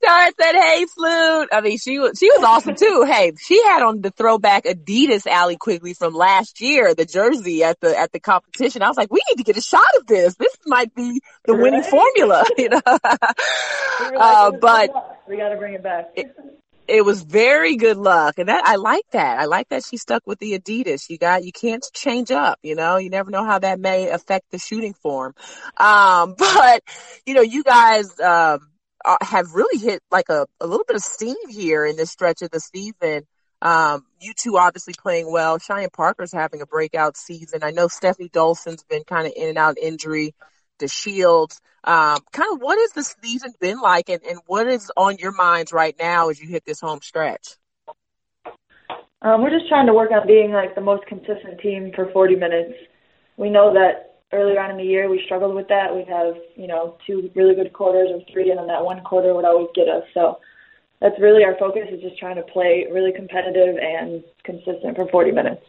[0.04, 3.04] Tara said, "Hey, Sloot." I mean, she was she was awesome too.
[3.08, 7.80] Hey, she had on the throwback Adidas Allie Quigley from last year, the jersey at
[7.80, 8.82] the at the competition.
[8.82, 10.34] I was like, we need to get a shot of this.
[10.34, 12.80] This might be the winning formula, you know.
[12.84, 16.10] uh, but we got to bring it back.
[16.14, 16.34] It,
[16.86, 19.38] it was very good luck, and that I like that.
[19.38, 21.08] I like that she stuck with the Adidas.
[21.08, 22.58] You got you can't change up.
[22.62, 25.34] You know, you never know how that may affect the shooting form.
[25.76, 26.82] Um, but
[27.26, 28.18] you know, you guys.
[28.20, 28.70] Um,
[29.20, 32.48] have really hit like a, a little bit of steam here in this stretch of
[32.50, 33.26] the season.
[33.60, 35.58] Um, you two obviously playing well.
[35.58, 37.60] Cheyenne Parker's having a breakout season.
[37.62, 40.34] I know Stephanie Dolson's been kind of in and out injury.
[40.78, 41.60] The Shields.
[41.84, 45.32] Um, kind of what has the season been like and, and what is on your
[45.32, 47.56] minds right now as you hit this home stretch?
[49.20, 52.36] Um, we're just trying to work on being like the most consistent team for 40
[52.36, 52.74] minutes.
[53.36, 55.94] We know that earlier on in the year we struggled with that.
[55.94, 59.34] We'd have, you know, two really good quarters or three and then that one quarter
[59.34, 60.04] would always get us.
[60.14, 60.38] So
[61.00, 65.32] that's really our focus is just trying to play really competitive and consistent for 40
[65.32, 65.64] minutes.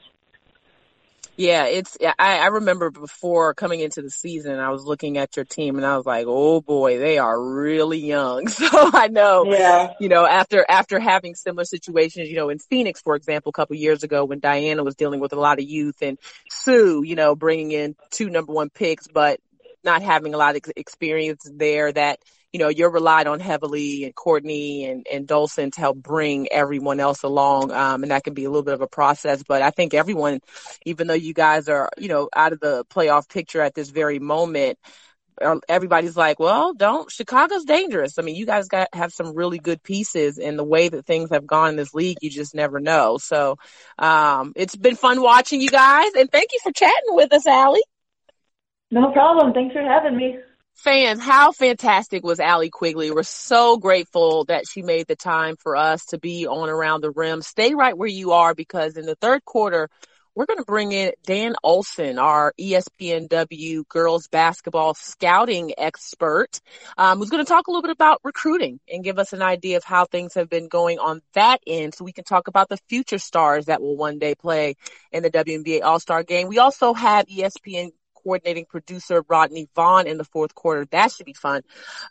[1.38, 1.98] Yeah, it's.
[2.02, 5.86] I, I remember before coming into the season, I was looking at your team and
[5.86, 9.94] I was like, "Oh boy, they are really young." So I know, yeah.
[10.00, 13.76] you know, after after having similar situations, you know, in Phoenix, for example, a couple
[13.76, 16.18] years ago when Diana was dealing with a lot of youth and
[16.50, 19.40] Sue, you know, bringing in two number one picks, but
[19.84, 21.92] not having a lot of experience there.
[21.92, 22.20] That
[22.56, 27.02] you know, you're relied on heavily and Courtney and, and Dolson to help bring everyone
[27.02, 27.74] else along.
[27.74, 30.40] Um, and that can be a little bit of a process, but I think everyone,
[30.86, 34.20] even though you guys are, you know, out of the playoff picture at this very
[34.20, 34.80] moment,
[35.42, 38.18] uh, everybody's like, well, don't, Chicago's dangerous.
[38.18, 41.32] I mean, you guys got, have some really good pieces and the way that things
[41.32, 43.18] have gone in this league, you just never know.
[43.18, 43.58] So,
[44.00, 47.84] um, it's been fun watching you guys and thank you for chatting with us, Allie.
[48.92, 49.52] No problem.
[49.52, 50.38] Thanks for having me
[50.76, 53.12] fans, how fantastic was Allie Quigley?
[53.12, 57.12] We're so grateful that she made the time for us to be on around the
[57.12, 57.42] rim.
[57.42, 59.90] Stay right where you are because in the third quarter,
[60.36, 66.60] we're going to bring in Dan Olson, our ESPNW girls basketball scouting expert,
[66.98, 69.78] um, who's going to talk a little bit about recruiting and give us an idea
[69.78, 72.78] of how things have been going on that end so we can talk about the
[72.90, 74.76] future stars that will one day play
[75.14, 76.50] in the WNBA All-Star game.
[76.50, 77.92] We also have ESPN
[78.26, 80.86] coordinating producer Rodney Vaughn in the fourth quarter.
[80.92, 81.62] That should be fun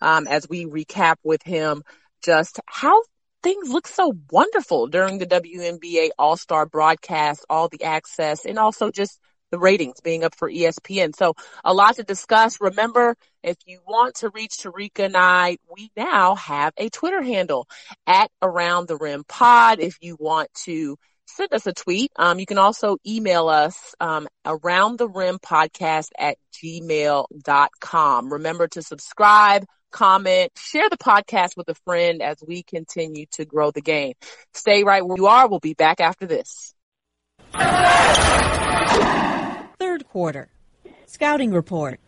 [0.01, 1.83] um, as we recap with him
[2.25, 3.03] just how
[3.43, 8.91] things look so wonderful during the WNBA All Star broadcast, all the access, and also
[8.91, 11.15] just the ratings being up for ESPN.
[11.15, 12.61] So a lot to discuss.
[12.61, 17.69] Remember, if you want to reach Terrika and I, we now have a Twitter handle
[18.07, 19.81] at Around the Rim Pod.
[19.81, 22.13] If you want to send us a tweet.
[22.17, 28.33] Um, you can also email us um, around the rim podcast at gmail.com.
[28.33, 33.71] Remember to subscribe, comment, share the podcast with a friend as we continue to grow
[33.71, 34.15] the game.
[34.53, 35.49] Stay right where you are.
[35.49, 36.75] We'll be back after this.
[39.79, 40.49] Third quarter.
[41.07, 42.01] Scouting report.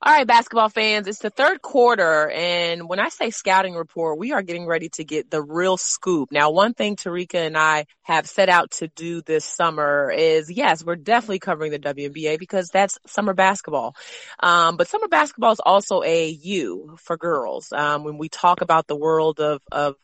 [0.00, 4.30] All right, basketball fans, it's the third quarter, and when I say scouting report, we
[4.30, 6.30] are getting ready to get the real scoop.
[6.30, 10.84] Now, one thing Terrika and I have set out to do this summer is, yes,
[10.84, 13.96] we're definitely covering the WNBA because that's summer basketball.
[14.38, 17.72] Um, but summer basketball is also AAU for girls.
[17.72, 19.96] Um, when we talk about the world of, of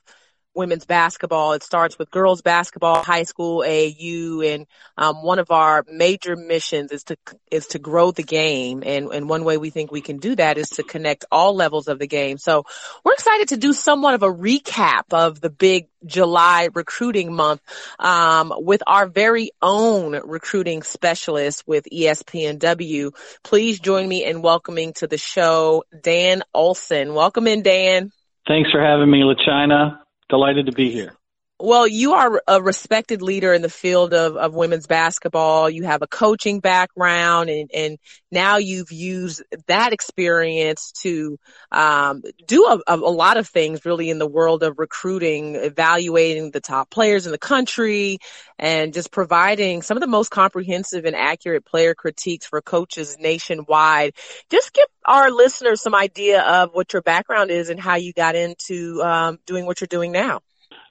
[0.55, 1.53] women's basketball.
[1.53, 6.93] It starts with girls basketball, high school, AU, and um, one of our major missions
[6.93, 7.17] is to
[7.51, 8.83] is to grow the game.
[8.85, 11.88] And and one way we think we can do that is to connect all levels
[11.88, 12.38] of the game.
[12.38, 12.64] So
[13.05, 17.61] we're excited to do somewhat of a recap of the big July recruiting month
[17.99, 23.12] um, with our very own recruiting specialist with ESPNW.
[23.43, 27.14] Please join me in welcoming to the show Dan Olson.
[27.14, 28.12] Welcome in, Dan.
[28.47, 30.04] Thanks for having me, LaChina.
[30.29, 31.15] Delighted to be here.
[31.64, 35.70] Well, you are a respected leader in the field of, of women's basketball.
[35.70, 37.98] You have a coaching background and, and
[38.31, 41.38] now you've used that experience to
[41.72, 46.61] um, do a, a, lot of things really in the world of recruiting, evaluating the
[46.61, 48.18] top players in the country
[48.59, 54.12] and just providing some of the most comprehensive and accurate player critiques for coaches nationwide.
[54.50, 58.37] Just give our listeners some idea of what your background is and how you got
[58.37, 60.42] into um, doing what you're doing now.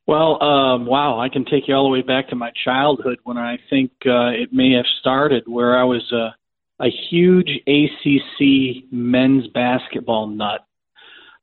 [0.06, 3.38] Well, um, wow, I can take you all the way back to my childhood when
[3.38, 6.36] I think uh, it may have started, where I was a,
[6.84, 10.66] a huge ACC men's basketball nut.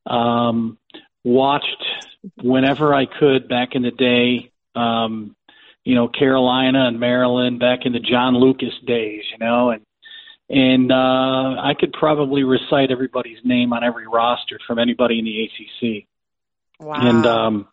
[0.07, 0.77] Um,
[1.25, 1.85] watched
[2.43, 5.35] whenever I could back in the day, um,
[5.85, 9.83] you know, Carolina and Maryland back in the John Lucas days, you know, and
[10.51, 15.45] and uh, I could probably recite everybody's name on every roster from anybody in the
[15.45, 16.07] ACC.
[16.81, 16.95] Wow.
[16.97, 17.69] And um,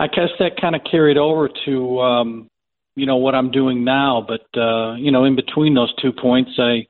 [0.00, 2.50] I guess that kind of carried over to um,
[2.96, 4.26] you know what I'm doing now.
[4.26, 6.86] But uh, you know, in between those two points, I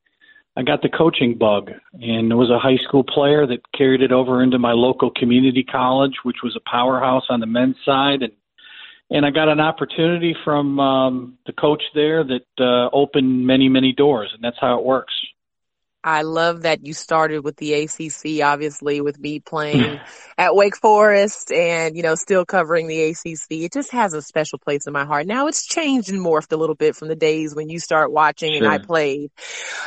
[0.57, 4.13] I got the coaching bug, and it was a high school player that carried it
[4.13, 8.33] over into my local community college, which was a powerhouse on the men's side, and
[9.11, 13.93] and I got an opportunity from um, the coach there that uh, opened many many
[13.93, 15.15] doors, and that's how it works.
[16.03, 20.01] I love that you started with the ACC, obviously with me playing
[20.39, 23.51] at Wake Forest and, you know, still covering the ACC.
[23.51, 25.27] It just has a special place in my heart.
[25.27, 28.55] Now it's changed and morphed a little bit from the days when you start watching
[28.55, 28.65] sure.
[28.65, 29.31] and I played,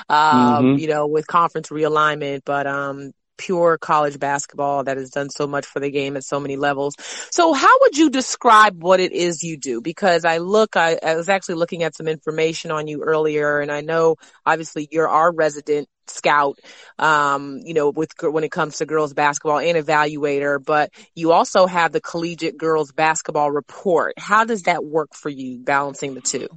[0.07, 0.79] um, mm-hmm.
[0.79, 3.11] you know, with conference realignment, but, um,
[3.43, 6.95] pure college basketball that has done so much for the game at so many levels.
[7.29, 9.81] So how would you describe what it is you do?
[9.81, 13.71] Because I look, I, I was actually looking at some information on you earlier and
[13.71, 16.59] I know obviously you're our resident scout,
[16.99, 21.65] um, you know, with when it comes to girls basketball and evaluator, but you also
[21.65, 24.13] have the collegiate girls basketball report.
[24.17, 26.47] How does that work for you, balancing the two?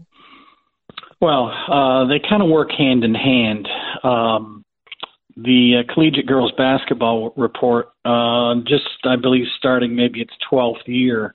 [1.20, 3.68] Well, uh, they kind of work hand in hand.
[4.03, 4.65] Um,
[5.37, 11.35] the uh, collegiate girls basketball report, uh, just I believe starting maybe its 12th year.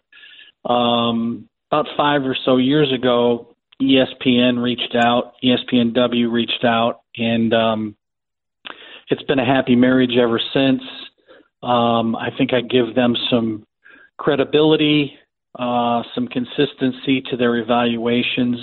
[0.65, 7.95] Um, about five or so years ago, ESPN reached out, ESPNW reached out, and um,
[9.09, 10.81] it's been a happy marriage ever since.
[11.63, 13.65] Um, I think I give them some
[14.17, 15.13] credibility,
[15.57, 18.59] uh, some consistency to their evaluations.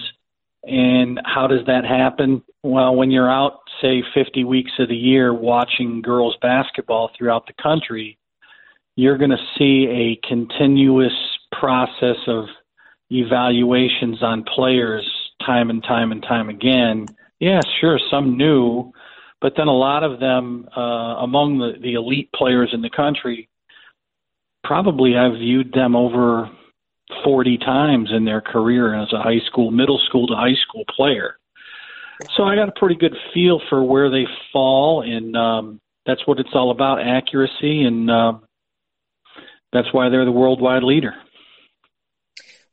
[0.65, 2.43] And how does that happen?
[2.63, 7.63] Well, when you're out, say, 50 weeks of the year watching girls basketball throughout the
[7.63, 8.19] country,
[8.97, 11.13] you're going to see a continuous
[11.53, 12.47] process of
[13.11, 15.09] evaluations on players
[15.45, 17.07] time and time and time again.
[17.39, 18.93] Yeah, sure, some new,
[19.41, 20.81] but then a lot of them uh,
[21.21, 23.49] among the, the elite players in the country,
[24.65, 26.51] probably I've viewed them over
[27.25, 31.37] 40 times in their career as a high school, middle school to high school player.
[32.37, 36.41] So I got a pretty good feel for where they fall, and um, that's what
[36.41, 38.33] it's all about accuracy, and uh,
[39.73, 41.15] that's why they're the worldwide leader.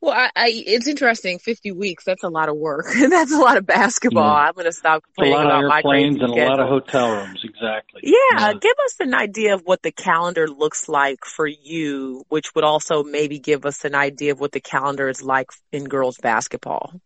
[0.05, 1.39] Well, I, I, it's interesting.
[1.39, 2.03] Fifty weeks.
[2.03, 2.85] That's a lot of work.
[3.09, 4.23] that's a lot of basketball.
[4.23, 4.47] Yeah.
[4.47, 6.47] I'm going to stop complaining about my planes and schedule.
[6.47, 7.41] a lot of hotel rooms.
[7.43, 8.01] Exactly.
[8.03, 12.53] Yeah, yeah, Give us an idea of what the calendar looks like for you, which
[12.53, 16.17] would also maybe give us an idea of what the calendar is like in girls
[16.17, 17.01] basketball.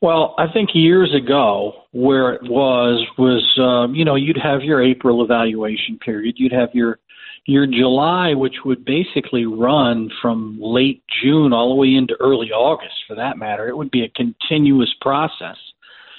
[0.00, 4.82] Well, I think years ago, where it was was um, you know you'd have your
[4.82, 7.00] April evaluation period, you'd have your
[7.46, 12.94] your July, which would basically run from late June all the way into early August,
[13.06, 13.68] for that matter.
[13.68, 15.56] It would be a continuous process.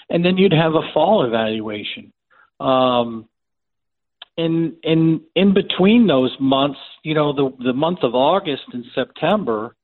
[0.09, 2.13] And then you'd have a fall evaluation.
[2.59, 3.27] Um,
[4.37, 9.75] in in in between those months, you know, the the month of August and September,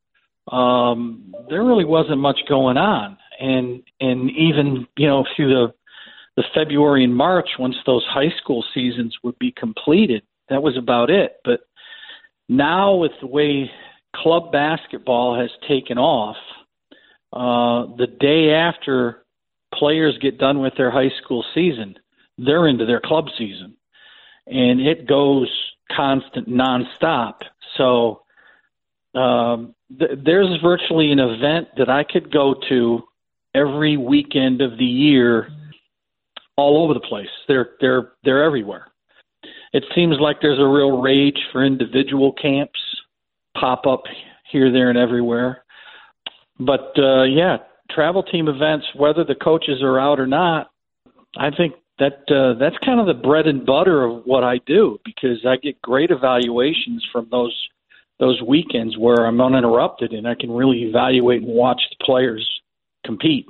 [0.52, 5.74] um, there really wasn't much going on, and and even you know through the
[6.38, 11.10] the February and March, once those high school seasons would be completed, that was about
[11.10, 11.38] it.
[11.44, 11.62] But
[12.48, 13.72] now, with the way
[14.16, 16.38] club basketball has taken off,
[17.34, 19.26] uh, the day after
[19.74, 21.96] players get done with their high school season,
[22.38, 23.76] they're into their club season,
[24.46, 25.50] and it goes
[25.96, 27.42] constant, nonstop.
[27.78, 28.22] So
[29.14, 33.04] Um, th- there's virtually an event that I could go to
[33.54, 35.50] every weekend of the year,
[36.56, 37.34] all over the place.
[37.48, 38.86] They're they're they're everywhere.
[39.74, 42.80] It seems like there's a real rage for individual camps
[43.58, 44.04] pop up
[44.52, 45.64] here, there, and everywhere.
[46.60, 47.58] But uh, yeah,
[47.90, 50.72] travel team events, whether the coaches are out or not,
[51.38, 55.00] I think that uh, that's kind of the bread and butter of what I do
[55.06, 57.56] because I get great evaluations from those
[58.20, 62.48] those weekends where I'm uninterrupted and I can really evaluate and watch the players
[63.04, 63.48] compete.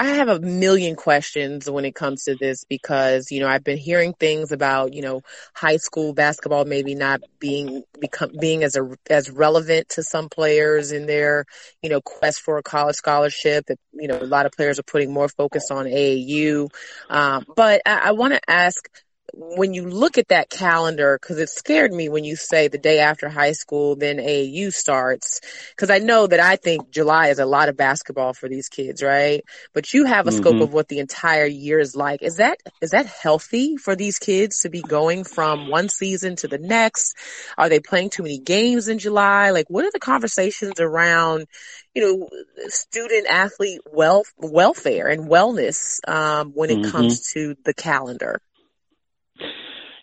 [0.00, 3.78] I have a million questions when it comes to this because, you know, I've been
[3.78, 5.22] hearing things about, you know,
[5.54, 10.92] high school basketball maybe not being become being as a as relevant to some players
[10.92, 11.46] in their,
[11.82, 13.66] you know, quest for a college scholarship.
[13.66, 16.68] That you know, a lot of players are putting more focus on AAU.
[17.10, 18.88] Um, but I, I want to ask
[19.34, 23.00] when you look at that calendar, because it scared me when you say the day
[23.00, 27.46] after high school, then AAU starts, because I know that I think July is a
[27.46, 29.44] lot of basketball for these kids, right?
[29.74, 30.40] But you have a mm-hmm.
[30.40, 32.22] scope of what the entire year is like.
[32.22, 36.48] Is that is that healthy for these kids to be going from one season to
[36.48, 37.14] the next?
[37.56, 39.50] Are they playing too many games in July?
[39.50, 41.46] Like, what are the conversations around,
[41.94, 42.28] you know,
[42.68, 46.90] student athlete wealth, welfare and wellness um, when it mm-hmm.
[46.90, 48.40] comes to the calendar?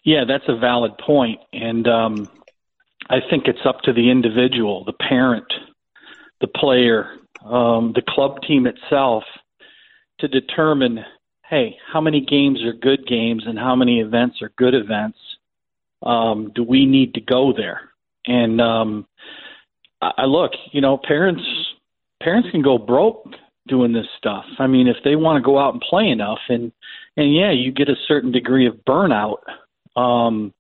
[0.04, 2.30] Yeah, that's a valid point, and um,
[3.10, 5.52] I think it's up to the individual, the parent,
[6.42, 7.10] the player,
[7.44, 9.24] um, the club team itself
[10.20, 11.00] to determine,
[11.50, 15.18] hey, how many games are good games and how many events are good events.
[16.04, 17.90] Um, do we need to go there?
[18.26, 19.08] And um,
[20.02, 21.44] I, I look, you know, parents
[22.22, 23.28] parents can go broke
[23.68, 24.46] doing this stuff.
[24.60, 26.72] I mean, if they want to go out and play enough, and
[27.18, 29.38] and yeah, you get a certain degree of burnout
[29.96, 30.54] um,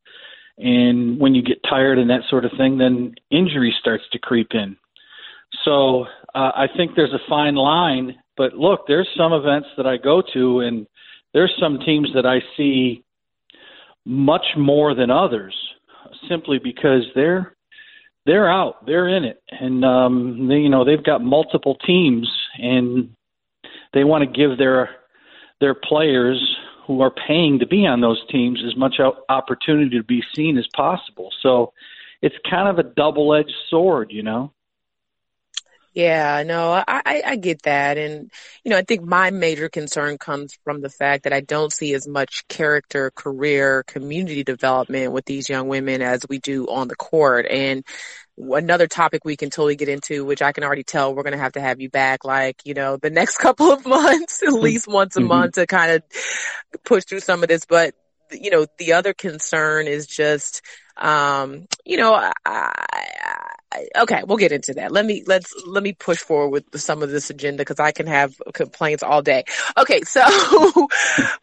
[0.57, 4.49] and when you get tired and that sort of thing, then injury starts to creep
[4.53, 4.77] in.
[5.63, 8.15] So uh, I think there's a fine line.
[8.37, 10.87] But look, there's some events that I go to, and
[11.33, 13.03] there's some teams that I see
[14.05, 15.55] much more than others,
[16.29, 17.53] simply because they're
[18.25, 23.09] they're out, they're in it, and um, they, you know they've got multiple teams, and
[23.93, 24.89] they want to give their
[25.59, 28.99] their players who are paying to be on those teams as much
[29.29, 31.29] opportunity to be seen as possible.
[31.41, 31.73] So
[32.21, 34.51] it's kind of a double edged sword, you know?
[35.93, 37.97] Yeah, no, I, I, I get that.
[37.97, 38.29] And,
[38.65, 41.93] you know, I think my major concern comes from the fact that I don't see
[41.93, 46.97] as much character, career, community development with these young women as we do on the
[46.97, 47.45] court.
[47.49, 47.85] And
[48.37, 51.39] another topic we can totally get into, which I can already tell we're going to
[51.39, 54.87] have to have you back, like, you know, the next couple of months, at least
[54.87, 55.29] once a mm-hmm.
[55.29, 56.03] month to kind of
[56.83, 57.65] push through some of this.
[57.65, 57.95] But,
[58.31, 60.61] you know, the other concern is just,
[60.97, 63.54] um, you know, I, I,
[63.97, 64.91] okay, we'll get into that.
[64.91, 68.07] Let me let's let me push forward with some of this agenda because I can
[68.07, 69.43] have complaints all day.
[69.77, 70.21] Okay, so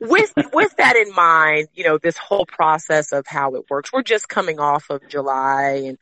[0.01, 3.93] with with that in mind, you know this whole process of how it works.
[3.93, 5.99] We're just coming off of July and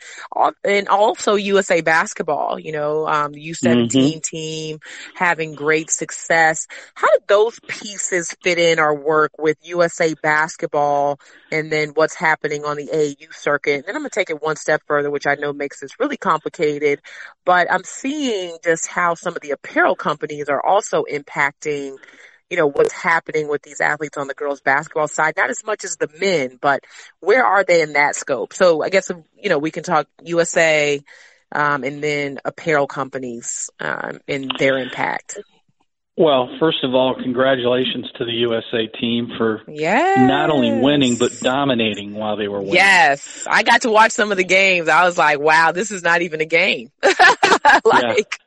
[0.64, 2.58] and also USA basketball.
[2.58, 4.18] You know, um, U 17 mm-hmm.
[4.20, 4.78] team
[5.14, 6.66] having great success.
[6.94, 11.18] How did those pieces fit in our work with USA basketball
[11.50, 13.76] and then what's happening on the AU circuit?
[13.76, 16.09] And then I'm gonna take it one step further, which I know makes this really
[16.16, 17.00] complicated,
[17.44, 21.96] but I'm seeing just how some of the apparel companies are also impacting
[22.50, 25.84] you know, what's happening with these athletes on the girls basketball side, not as much
[25.84, 26.82] as the men, but
[27.20, 28.52] where are they in that scope?
[28.52, 31.00] So I guess, you know, we can talk USA,
[31.52, 35.38] um, and then apparel companies, um, and their impact.
[36.20, 40.18] Well, first of all, congratulations to the USA team for yes.
[40.18, 42.74] not only winning but dominating while they were winning.
[42.74, 44.90] Yes, I got to watch some of the games.
[44.90, 48.38] I was like, "Wow, this is not even a game." like,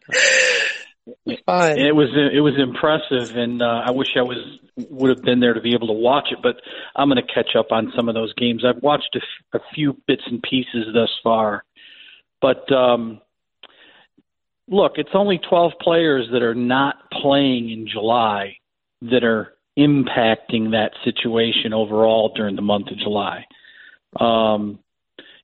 [1.48, 1.80] fun.
[1.80, 4.38] It was it was impressive, and uh, I wish I was
[4.78, 6.38] would have been there to be able to watch it.
[6.44, 6.58] But
[6.96, 8.64] I'm going to catch up on some of those games.
[8.64, 11.64] I've watched a, f- a few bits and pieces thus far,
[12.40, 13.20] but um,
[14.68, 18.58] look, it's only 12 players that are not playing in July
[19.02, 23.46] that are impacting that situation overall during the month of July.
[24.20, 24.80] Um,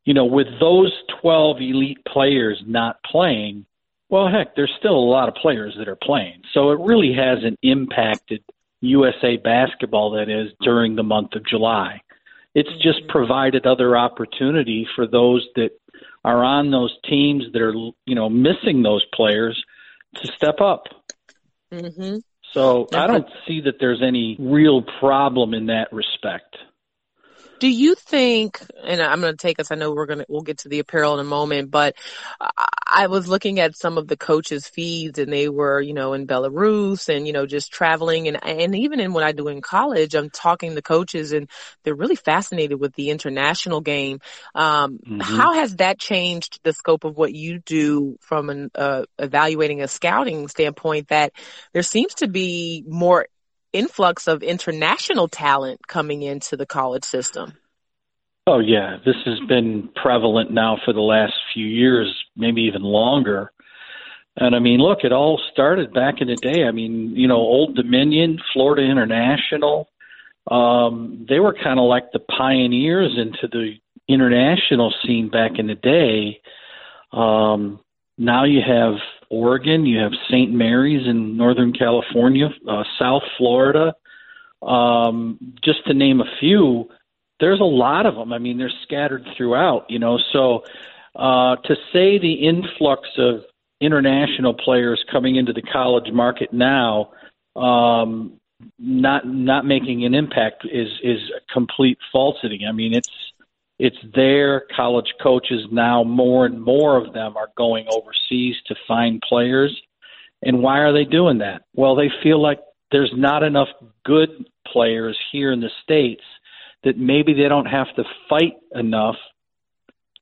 [0.06, 3.66] you know, with those 12 elite players not playing,
[4.10, 6.42] well, heck, there's still a lot of players that are playing.
[6.54, 8.44] So it really hasn't impacted
[8.82, 12.02] USA basketball, that is, during the month of July.
[12.56, 15.72] It's just provided other opportunity for those that
[16.24, 19.64] are on those teams that are you know missing those players
[20.16, 20.88] to step up.
[21.72, 22.18] Mm-hmm.
[22.54, 26.58] So I don't see that there's any real problem in that respect.
[27.60, 30.42] Do you think, and I'm going to take us, I know we're going to, we'll
[30.42, 31.96] get to the apparel in a moment, but
[32.88, 36.26] I was looking at some of the coaches' feeds and they were, you know, in
[36.26, 38.28] Belarus and, you know, just traveling.
[38.28, 41.50] And, and even in what I do in college, I'm talking to coaches and
[41.84, 44.22] they're really fascinated with the international game.
[44.56, 45.20] Um, mm-hmm.
[45.20, 49.88] how has that changed the scope of what you do from an, uh, evaluating a
[49.88, 51.34] scouting standpoint that
[51.74, 53.28] there seems to be more
[53.74, 57.54] influx of international talent coming into the college system.
[58.48, 63.52] Oh yeah, this has been prevalent now for the last few years, maybe even longer.
[64.36, 66.64] And I mean, look, it all started back in the day.
[66.64, 69.88] I mean, you know, Old Dominion, Florida International,
[70.50, 73.76] um, they were kind of like the pioneers into the
[74.08, 76.42] international scene back in the day.
[77.12, 77.80] Um,
[78.18, 78.96] now you have
[79.30, 80.52] Oregon, you have St.
[80.52, 83.94] Mary's in Northern California, uh, South Florida,
[84.62, 86.90] um, just to name a few.
[87.40, 88.34] There's a lot of them.
[88.34, 90.20] I mean, they're scattered throughout, you know.
[90.34, 90.64] So
[91.16, 93.42] uh, to say the influx of
[93.82, 97.12] international players coming into the college market now,
[97.56, 98.34] um,
[98.78, 102.66] not not making an impact is is a complete falsity.
[102.68, 103.10] I mean, it's
[103.80, 104.64] it's there.
[104.76, 109.76] College coaches now, more and more of them are going overseas to find players.
[110.42, 111.64] And why are they doing that?
[111.74, 112.60] Well, they feel like
[112.92, 113.70] there's not enough
[114.06, 114.30] good
[114.68, 116.24] players here in the States
[116.84, 119.16] that maybe they don't have to fight enough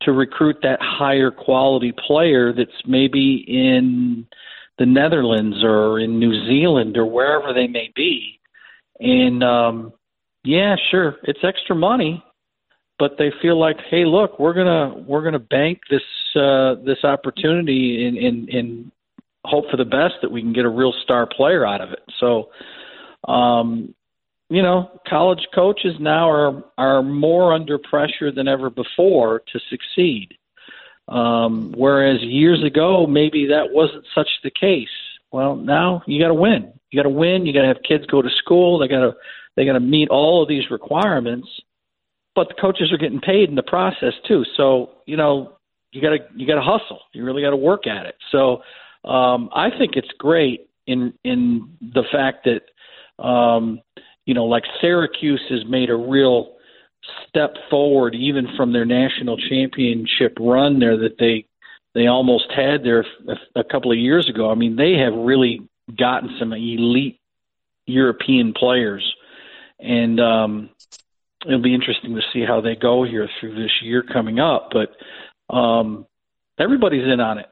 [0.01, 4.28] to recruit that higher quality player that's maybe in
[4.78, 8.39] the Netherlands or in New Zealand or wherever they may be.
[8.99, 9.93] And um
[10.43, 12.24] yeah, sure, it's extra money,
[13.00, 16.02] but they feel like, hey, look, we're gonna we're gonna bank this
[16.36, 18.91] uh, this opportunity and, and and
[19.45, 22.04] hope for the best that we can get a real star player out of it.
[22.20, 22.50] So,
[23.28, 23.93] um,
[24.50, 30.34] you know, college coaches now are are more under pressure than ever before to succeed.
[31.08, 34.89] Um, whereas years ago, maybe that wasn't such the case.
[35.32, 36.74] Well, now you got to win.
[36.89, 37.45] You got to win.
[37.45, 38.80] You got to have kids go to school.
[38.80, 39.16] They got to
[39.56, 41.48] they got to meet all of these requirements
[42.38, 44.46] but the coaches are getting paid in the process too.
[44.56, 45.58] So you know
[45.92, 47.00] you got to you got to hustle.
[47.12, 48.16] You really got to work at it.
[48.32, 48.62] So
[49.04, 53.82] um, I think it's great in in the fact that um,
[54.28, 56.58] you know like Syracuse has made a real
[57.28, 61.48] step forward even from their national championship run there that they
[61.96, 63.04] they almost had there
[63.56, 64.52] a couple of years ago.
[64.52, 65.68] I mean they have really
[65.98, 67.20] gotten some elite
[67.88, 69.16] European players
[69.80, 70.70] and um
[71.46, 74.72] it'll be interesting to see how they go here through this year coming up.
[74.72, 76.06] But um,
[76.60, 77.48] everybody's in on it,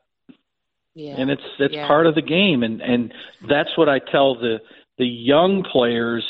[0.94, 1.16] yeah.
[1.18, 1.88] and it's it's yeah.
[1.88, 3.14] part of the game, and and
[3.48, 4.60] that's what I tell the
[4.98, 6.24] the young players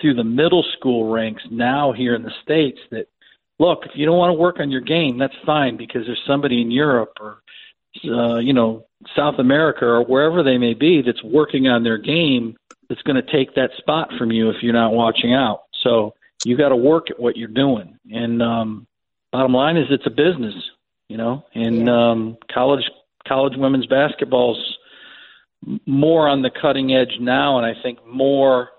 [0.00, 3.06] through the middle school ranks now here in the states that
[3.58, 6.62] look if you don't want to work on your game that's fine because there's somebody
[6.62, 7.42] in Europe or
[8.04, 12.56] uh, you know South America or wherever they may be that's working on their game
[12.88, 15.64] that's going to take that spot from you if you're not watching out.
[15.82, 16.14] So
[16.44, 17.98] you got to work at what you're doing.
[18.10, 18.86] And um,
[19.30, 20.54] bottom line is, it's a business,
[21.08, 21.44] you know.
[21.54, 22.10] And yeah.
[22.10, 22.84] um, college
[23.26, 24.78] college women's basketball's
[25.86, 28.70] more on the cutting edge now, and I think more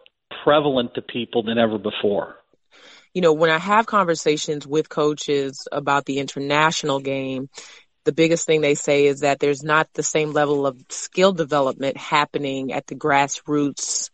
[0.44, 2.36] prevalent to people than ever before.
[3.14, 7.50] You know, when I have conversations with coaches about the international game,
[8.06, 11.96] the biggest thing they say is that there's not the same level of skill development
[11.96, 14.10] happening at the grassroots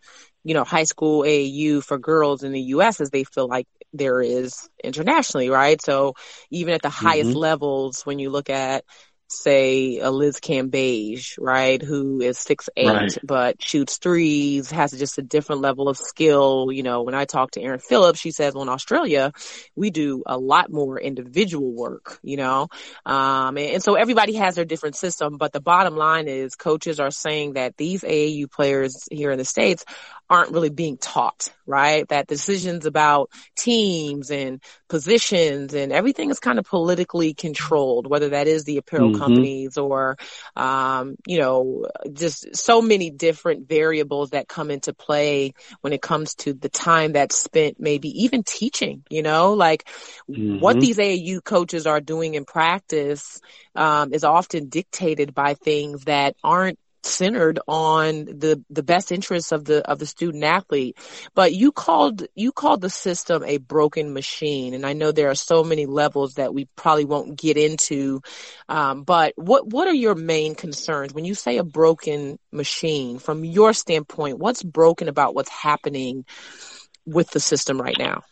[0.49, 3.01] you know, high school AAU for girls in the U.S.
[3.01, 5.79] as they feel like there is internationally, right?
[5.79, 6.15] So
[6.49, 7.05] even at the mm-hmm.
[7.05, 8.83] highest levels, when you look at
[9.31, 13.17] say a Liz Cambage, right, who is six eight right.
[13.23, 16.71] but shoots threes, has just a different level of skill.
[16.71, 19.31] You know, when I talk to Erin Phillips, she says, well, in Australia,
[19.75, 22.69] we do a lot more individual work, you know,
[23.05, 25.37] um, and, and so everybody has their different system.
[25.37, 29.45] But the bottom line is coaches are saying that these AAU players here in the
[29.45, 29.85] States
[30.29, 32.07] aren't really being taught, right?
[32.09, 38.47] That decisions about teams and positions and everything is kind of politically controlled, whether that
[38.47, 39.21] is the apparel mm-hmm.
[39.21, 40.17] companies or,
[40.55, 46.35] um, you know, just so many different variables that come into play when it comes
[46.35, 49.85] to the time that's spent maybe even teaching, you know, like
[50.29, 50.59] mm-hmm.
[50.59, 53.41] what these AAU coaches are doing in practice,
[53.75, 59.65] um, is often dictated by things that aren't centered on the the best interests of
[59.65, 60.97] the of the student athlete.
[61.33, 64.73] But you called you called the system a broken machine.
[64.73, 68.21] And i know there are so many levels that we probably won't get into.
[68.67, 71.13] Um, but what what are your main concerns?
[71.13, 76.25] When you say a broken machine from your standpoint what's broken about what's happening
[77.05, 78.23] with the system right now?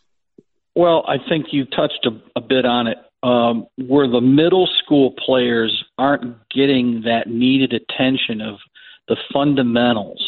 [0.75, 2.97] Well, I think you touched a, a bit on it.
[3.23, 8.55] Um, where the middle school players aren't getting that needed attention of
[9.07, 10.23] the fundamentals.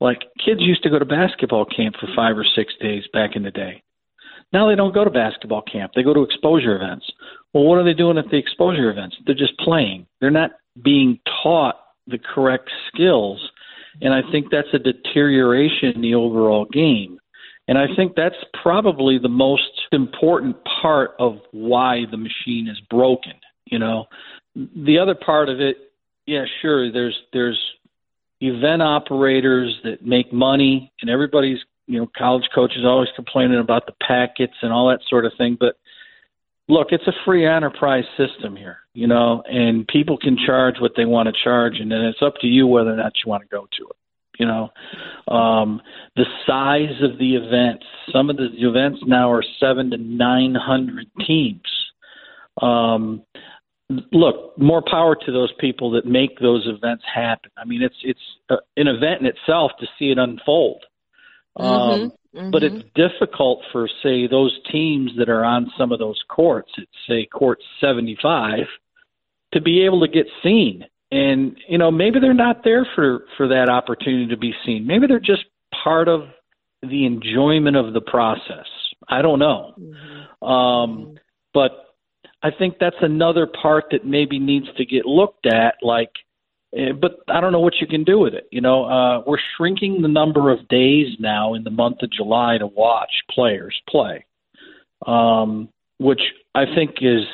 [0.00, 3.42] Like kids used to go to basketball camp for five or six days back in
[3.42, 3.82] the day.
[4.52, 5.92] Now they don't go to basketball camp.
[5.94, 7.10] They go to exposure events.
[7.52, 9.16] Well, what are they doing at the exposure events?
[9.24, 10.06] They're just playing.
[10.20, 11.76] They're not being taught
[12.06, 13.40] the correct skills.
[14.00, 17.18] And I think that's a deterioration in the overall game.
[17.66, 23.34] And I think that's probably the most important part of why the machine is broken.
[23.66, 24.04] You know,
[24.54, 25.76] the other part of it,
[26.26, 27.60] yeah, sure, there's there's
[28.40, 33.92] event operators that make money, and everybody's you know college coaches always complaining about the
[34.06, 35.56] packets and all that sort of thing.
[35.58, 35.76] But
[36.68, 41.04] look, it's a free enterprise system here, you know, and people can charge what they
[41.04, 43.48] want to charge, and then it's up to you whether or not you want to
[43.48, 43.96] go to it.
[44.38, 44.70] You know,
[45.32, 45.80] um,
[46.16, 47.84] the size of the events.
[48.12, 51.62] Some of the events now are seven to nine hundred teams.
[52.60, 53.22] Um,
[53.88, 57.50] look, more power to those people that make those events happen.
[57.56, 58.20] I mean, it's it's
[58.50, 60.84] uh, an event in itself to see it unfold.
[61.56, 62.38] Um, mm-hmm.
[62.38, 62.50] Mm-hmm.
[62.50, 66.88] But it's difficult for, say, those teams that are on some of those courts, at
[67.06, 68.66] say court 75,
[69.52, 73.48] to be able to get seen and you know maybe they're not there for for
[73.48, 75.44] that opportunity to be seen maybe they're just
[75.82, 76.22] part of
[76.82, 78.66] the enjoyment of the process
[79.08, 80.44] i don't know mm-hmm.
[80.46, 81.14] um
[81.52, 81.93] but
[82.44, 86.10] i think that's another part that maybe needs to get looked at like
[86.76, 88.46] eh, but I don't know what you can do with it.
[88.50, 92.58] You know, uh, we're shrinking the number of days now in the month of July
[92.58, 94.24] to watch players play,
[95.06, 95.68] um,
[95.98, 96.20] which
[96.54, 97.24] I think is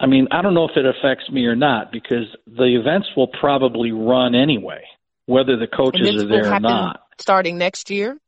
[0.00, 3.28] I mean, I don't know if it affects me or not because the events will
[3.28, 4.82] probably run anyway,
[5.26, 7.02] whether the coaches are there or not.
[7.18, 8.18] Starting next year?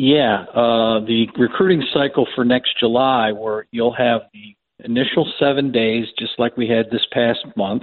[0.00, 6.06] Yeah, uh, the recruiting cycle for next July, where you'll have the initial seven days,
[6.16, 7.82] just like we had this past month,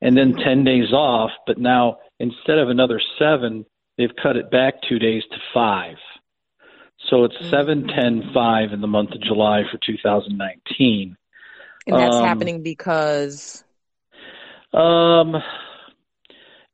[0.00, 1.32] and then 10 days off.
[1.44, 3.66] But now, instead of another seven,
[3.98, 5.96] they've cut it back two days to five.
[7.10, 7.50] So it's mm-hmm.
[7.50, 11.16] seven, ten, five in the month of July for 2019.
[11.88, 13.64] And that's um, happening because
[14.72, 15.34] um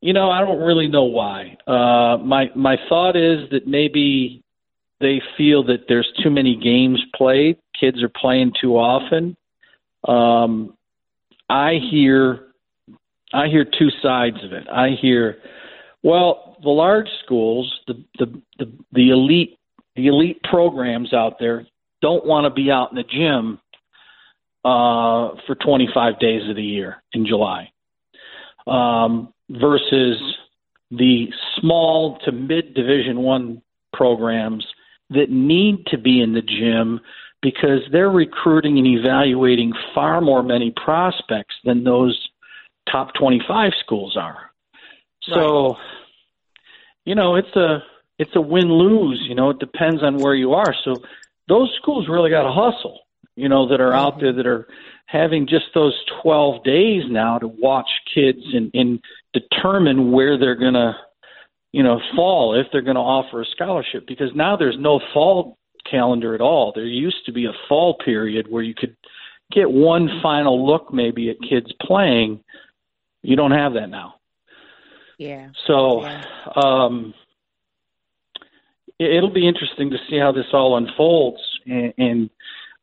[0.03, 1.57] you know, I don't really know why.
[1.67, 4.45] Uh my my thought is that maybe
[5.01, 9.37] they feel that there's too many games played, kids are playing too often.
[10.07, 10.75] Um
[11.49, 12.47] I hear
[13.33, 14.67] I hear two sides of it.
[14.69, 15.39] I hear
[16.03, 19.59] well, the large schools, the the the, the elite
[19.97, 21.67] the elite programs out there
[22.01, 23.61] don't want to be out in the gym
[24.65, 27.71] uh, for 25 days of the year in July
[28.67, 30.19] um, versus
[30.91, 31.27] the
[31.59, 34.67] small to mid Division One programs
[35.11, 37.01] that need to be in the gym
[37.43, 42.29] because they're recruiting and evaluating far more many prospects than those
[42.91, 44.51] top 25 schools are.
[45.23, 45.77] So, right.
[47.05, 47.83] you know, it's a
[48.19, 49.25] it's a win lose.
[49.29, 50.75] You know, it depends on where you are.
[50.85, 50.97] So
[51.49, 53.01] those schools really got to hustle
[53.41, 54.25] you know, that are out mm-hmm.
[54.25, 54.69] there that are
[55.07, 59.01] having just those 12 days now to watch kids and, and
[59.33, 60.95] determine where they're going to,
[61.73, 65.59] you know, fall if they're going to offer a scholarship because now there's no fall
[65.89, 66.73] calendar at all.
[66.75, 68.97] There used to be a fall period where you could
[69.53, 72.43] get one final look maybe at kids playing.
[73.23, 74.15] You don't have that now.
[75.19, 75.51] Yeah.
[75.67, 76.25] So, yeah.
[76.57, 77.15] um,
[78.99, 82.31] it'll be interesting to see how this all unfolds and, and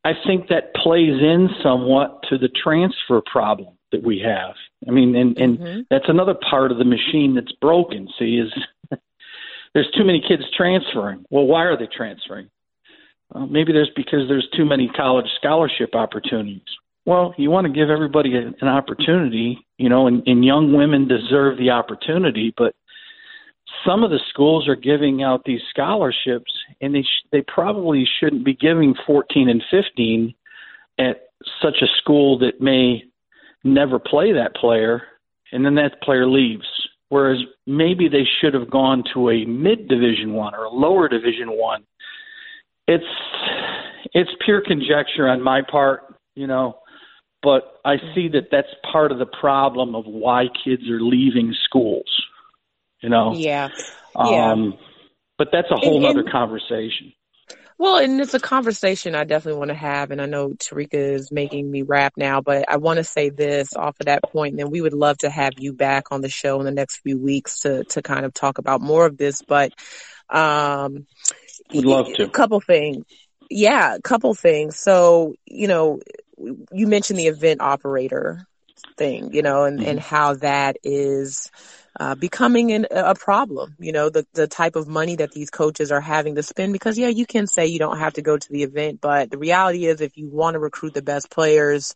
[0.08, 4.56] I think that plays in somewhat to the transfer problem that we have.
[4.88, 5.82] I mean, and, and mm-hmm.
[5.90, 8.08] that's another part of the machine that's broken.
[8.18, 8.54] See, is
[9.74, 11.26] there's too many kids transferring.
[11.30, 12.50] Well, why are they transferring?
[13.34, 16.62] Well, maybe there's because there's too many college scholarship opportunities.
[17.06, 21.58] Well, you want to give everybody an opportunity, you know, and, and young women deserve
[21.58, 22.76] the opportunity, but
[23.86, 26.52] some of the schools are giving out these scholarships,
[26.82, 30.34] and they sh- they probably shouldn't be giving 14 and 15
[31.00, 31.30] at
[31.62, 33.04] such a school that may
[33.64, 35.04] never play that player,
[35.52, 36.66] and then that player leaves.
[37.10, 41.50] Whereas maybe they should have gone to a mid division one or a lower division
[41.50, 41.84] one.
[42.88, 43.04] It's
[44.14, 46.80] it's pure conjecture on my part, you know,
[47.42, 52.18] but I see that that's part of the problem of why kids are leaving schools
[53.02, 53.34] you know?
[53.36, 53.70] Yeah.
[54.16, 54.52] Yeah.
[54.52, 54.78] Um,
[55.38, 57.14] but that's a whole and, other conversation.
[57.80, 60.10] Well, and it's a conversation I definitely want to have.
[60.12, 63.76] And I know Terrika is making me rap now, but I want to say this
[63.76, 66.30] off of that point, and then we would love to have you back on the
[66.30, 69.44] show in the next few weeks to, to kind of talk about more of this.
[69.44, 69.74] But,
[70.30, 71.06] um,
[71.74, 72.24] Would love to.
[72.24, 73.06] A couple things.
[73.50, 74.80] Yeah, a couple things.
[74.80, 76.00] So, you know,
[76.72, 78.46] you mentioned the event operator
[78.98, 79.90] thing, you know, and, mm-hmm.
[79.90, 81.52] and how that is
[82.00, 85.92] uh, becoming an, a problem, you know, the, the type of money that these coaches
[85.92, 86.74] are having to spend.
[86.74, 89.38] Because yeah, you can say you don't have to go to the event, but the
[89.38, 91.94] reality is if you want to recruit the best players,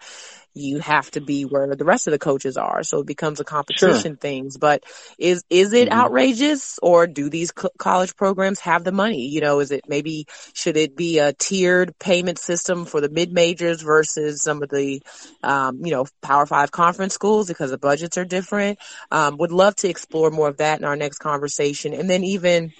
[0.53, 2.83] you have to be where the rest of the coaches are.
[2.83, 4.15] So it becomes a competition sure.
[4.15, 4.57] things.
[4.57, 4.83] But
[5.17, 5.99] is is it mm-hmm.
[5.99, 9.27] outrageous, or do these co- college programs have the money?
[9.27, 13.31] You know, is it maybe should it be a tiered payment system for the mid
[13.31, 15.01] majors versus some of the,
[15.43, 18.79] um, you know, Power Five conference schools because the budgets are different?
[19.09, 22.73] Um, would love to explore more of that in our next conversation, and then even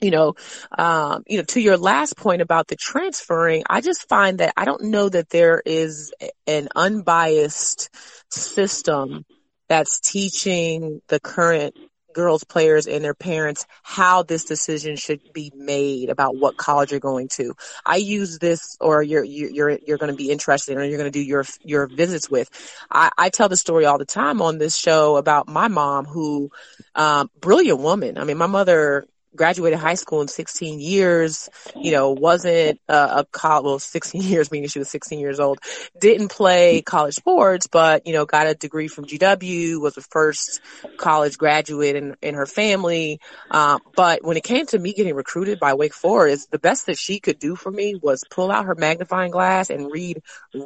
[0.00, 0.34] you know,
[0.76, 4.64] um, you know, to your last point about the transferring, I just find that I
[4.64, 6.12] don't know that there is
[6.46, 7.90] an unbiased
[8.30, 9.24] system
[9.68, 11.74] that's teaching the current
[12.14, 17.00] girls players and their parents how this decision should be made about what college you're
[17.00, 17.54] going to.
[17.84, 21.12] I use this or you're you're you're going to be interested in or you're going
[21.12, 22.50] to do your your visits with.
[22.90, 26.50] I, I tell the story all the time on this show about my mom who
[26.94, 28.18] um brilliant woman.
[28.18, 33.26] I mean my mother graduated high school in 16 years, you know, wasn't a, a
[33.30, 35.58] college, well, 16 years, meaning she was 16 years old,
[36.00, 40.60] didn't play college sports, but, you know, got a degree from GW, was the first
[40.96, 43.20] college graduate in, in her family.
[43.50, 46.98] Um, but when it came to me getting recruited by Wake Forest, the best that
[46.98, 50.22] she could do for me was pull out her magnifying glass and read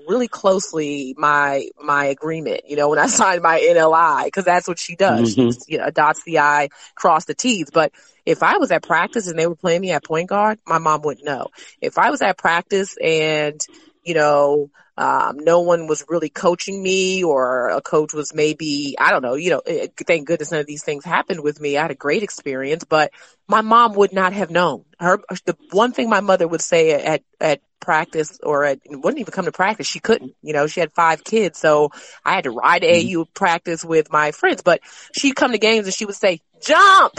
[0.07, 4.79] really closely my, my agreement, you know, when I signed my NLI, cause that's what
[4.79, 5.37] she does.
[5.37, 5.51] Mm-hmm.
[5.51, 7.93] She, you know, dots the I, cross the T's, but
[8.25, 11.03] if I was at practice and they were playing me at point guard, my mom
[11.03, 11.49] wouldn't know.
[11.81, 13.61] If I was at practice and,
[14.05, 19.11] you know, um, no one was really coaching me or a coach was maybe, I
[19.11, 21.79] don't know, you know, eh, thank goodness none of these things happened with me.
[21.79, 23.11] I had a great experience, but
[23.49, 24.85] my mom would not have known.
[25.01, 29.33] Her, the one thing my mother would say at, at practice or at, wouldn't even
[29.33, 29.87] come to practice.
[29.87, 31.59] She couldn't, you know, she had five kids.
[31.59, 31.91] So
[32.25, 33.21] I had to ride to mm-hmm.
[33.21, 34.81] AU practice with my friends, but
[35.15, 37.15] she'd come to games and she would say, jump,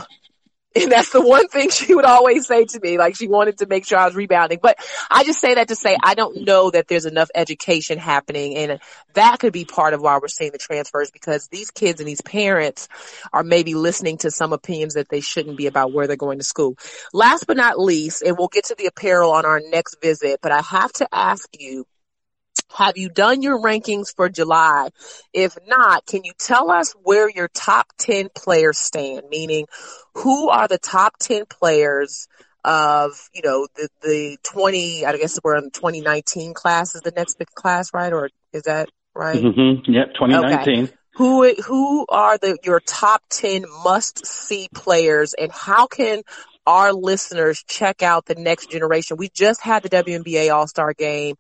[0.75, 2.97] and that's the one thing she would always say to me.
[2.97, 4.59] Like she wanted to make sure I was rebounding.
[4.61, 4.77] But
[5.09, 8.55] I just say that to say I don't know that there's enough education happening.
[8.55, 8.79] And
[9.13, 12.21] that could be part of why we're seeing the transfers because these kids and these
[12.21, 12.87] parents
[13.31, 16.43] are maybe listening to some opinions that they shouldn't be about where they're going to
[16.43, 16.77] school.
[17.13, 20.51] Last but not least, and we'll get to the apparel on our next visit, but
[20.51, 21.85] I have to ask you,
[22.77, 24.89] have you done your rankings for July?
[25.33, 29.23] If not, can you tell us where your top 10 players stand?
[29.29, 29.67] Meaning,
[30.15, 32.27] who are the top 10 players
[32.63, 37.11] of, you know, the, the 20, I guess we're in the 2019 class is the
[37.11, 38.13] next big class, right?
[38.13, 39.43] Or is that right?
[39.43, 39.91] Mm-hmm.
[39.91, 40.83] Yep, 2019.
[40.83, 40.93] Okay.
[41.15, 46.23] Who, who are the, your top 10 must see players and how can
[46.65, 49.17] our listeners check out the next generation?
[49.17, 51.35] We just had the WNBA All-Star game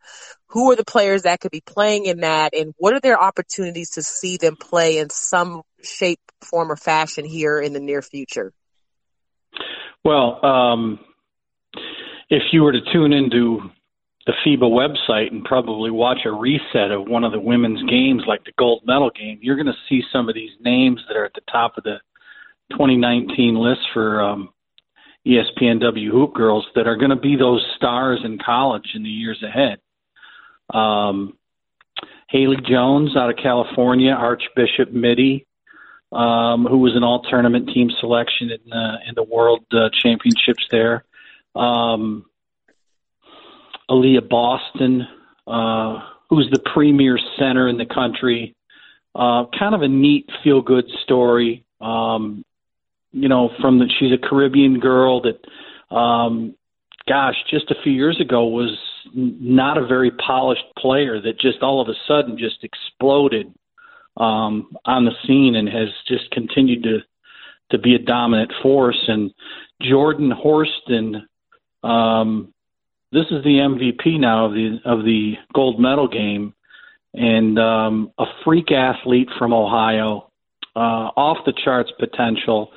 [0.47, 3.91] who are the players that could be playing in that and what are their opportunities
[3.91, 8.53] to see them play in some shape, form, or fashion here in the near future?
[10.03, 10.99] Well, um,
[12.29, 13.69] if you were to tune into
[14.25, 18.43] the FIBA website and probably watch a reset of one of the women's games, like
[18.45, 21.33] the gold medal game, you're going to see some of these names that are at
[21.33, 21.97] the top of the
[22.71, 24.52] 2019 list for um,
[25.25, 29.79] ESPNW HoopGurlz that are going to be those stars in college in the years ahead.
[30.73, 31.37] Um,
[32.29, 35.45] Haley Jones out of California, Archbishop Mitty,
[36.11, 40.65] um, who was an all tournament team selection in the, in the World uh, Championships
[40.71, 41.05] there.
[41.55, 42.25] Um,
[43.89, 45.07] Aliyah Boston,
[45.47, 45.99] uh,
[46.29, 48.55] who's the premier center in the country.
[49.15, 51.63] Uh, kind of a neat feel good story.
[51.79, 52.43] Um,
[53.13, 56.55] you know, from that she's a Caribbean girl that, um,
[57.07, 58.77] gosh, just a few years ago was
[59.13, 63.53] not a very polished player that just all of a sudden just exploded
[64.17, 66.99] um, on the scene and has just continued to
[67.71, 69.01] to be a dominant force.
[69.07, 69.31] And
[69.81, 71.27] Jordan Horston,
[71.83, 72.53] um,
[73.11, 76.53] this is the MVP now of the of the gold medal game,
[77.13, 80.31] and um, a freak athlete from Ohio,
[80.75, 82.71] uh, off the charts potential.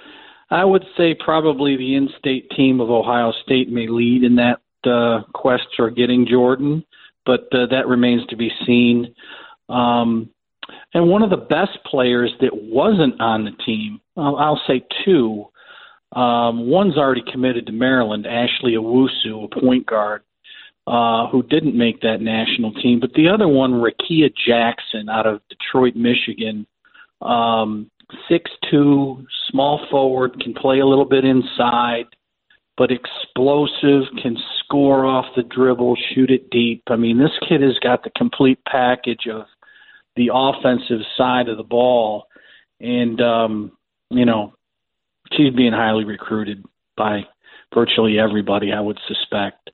[0.51, 5.23] I would say probably the in-state team of Ohio State may lead in that uh,
[5.35, 6.85] quest for getting Jordan,
[7.25, 9.15] but uh, that remains to be seen.
[9.69, 10.31] Um,
[10.95, 15.47] and one of the best players that wasn't on the team, I'll, I'll say two.
[16.13, 20.23] Um, one's already committed to Maryland, Ashley Owusu, a point guard,
[20.87, 23.01] uh, who didn't make that national team.
[23.01, 26.67] But the other one, Rickea Jackson, out of Detroit, Michigan,
[27.21, 27.91] um,
[28.29, 32.07] six two, small forward, can play a little bit inside
[32.77, 36.83] but explosive, can score off the dribble, shoot it deep.
[36.89, 39.47] I mean, this kid has got the complete package of
[40.15, 42.27] the offensive side of the ball,
[42.81, 43.73] and um,
[44.11, 44.55] you know,
[45.33, 46.65] she's being highly recruited
[46.97, 47.27] by
[47.75, 49.71] virtually everybody, I would suspect.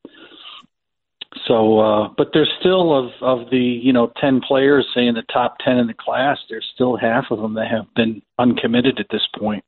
[1.46, 5.24] So, uh, but there's still of of the you know ten players, say in the
[5.32, 9.06] top ten in the class, there's still half of them that have been uncommitted at
[9.10, 9.64] this point.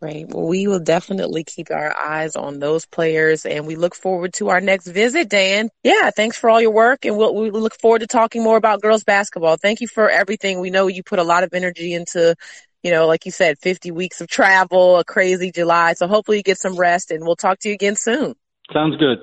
[0.00, 0.28] Great.
[0.28, 4.48] Well, we will definitely keep our eyes on those players and we look forward to
[4.48, 5.70] our next visit, Dan.
[5.82, 8.80] Yeah, thanks for all your work and we'll, we look forward to talking more about
[8.80, 9.56] girls basketball.
[9.56, 10.60] Thank you for everything.
[10.60, 12.36] We know you put a lot of energy into,
[12.84, 15.94] you know, like you said, 50 weeks of travel, a crazy July.
[15.94, 18.34] So hopefully you get some rest and we'll talk to you again soon.
[18.72, 19.18] Sounds good.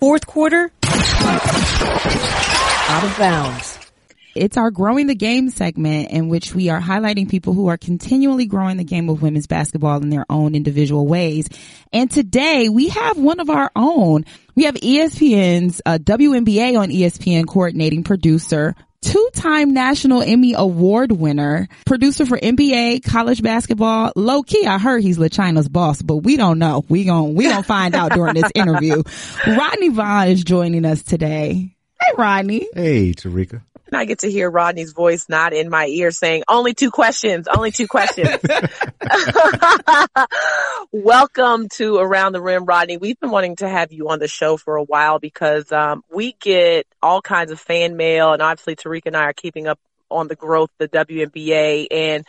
[0.00, 1.04] Fourth quarter, out
[3.04, 3.78] of bounds.
[4.36, 8.46] It's our growing the game segment in which we are highlighting people who are continually
[8.46, 11.48] growing the game of women's basketball in their own individual ways.
[11.92, 14.24] And today we have one of our own.
[14.54, 22.26] We have ESPN's uh, WNBA on ESPN coordinating producer, two-time national Emmy award winner, producer
[22.26, 24.12] for NBA, college basketball.
[24.16, 26.84] Low key, I heard he's LaChina's boss, but we don't know.
[26.88, 29.02] We gon' we gonna find out during this interview.
[29.46, 31.74] Rodney Vaughn is joining us today.
[32.00, 32.68] Hey, Rodney.
[32.74, 33.62] Hey, Terrika.
[33.90, 37.48] And I get to hear Rodney's voice not in my ear saying, only two questions,
[37.48, 38.28] only two questions.
[40.92, 42.98] Welcome to Around the Rim, Rodney.
[42.98, 46.36] We've been wanting to have you on the show for a while because, um, we
[46.38, 49.78] get all kinds of fan mail and obviously Terrika and I are keeping up
[50.10, 52.26] on the growth of the WNBA and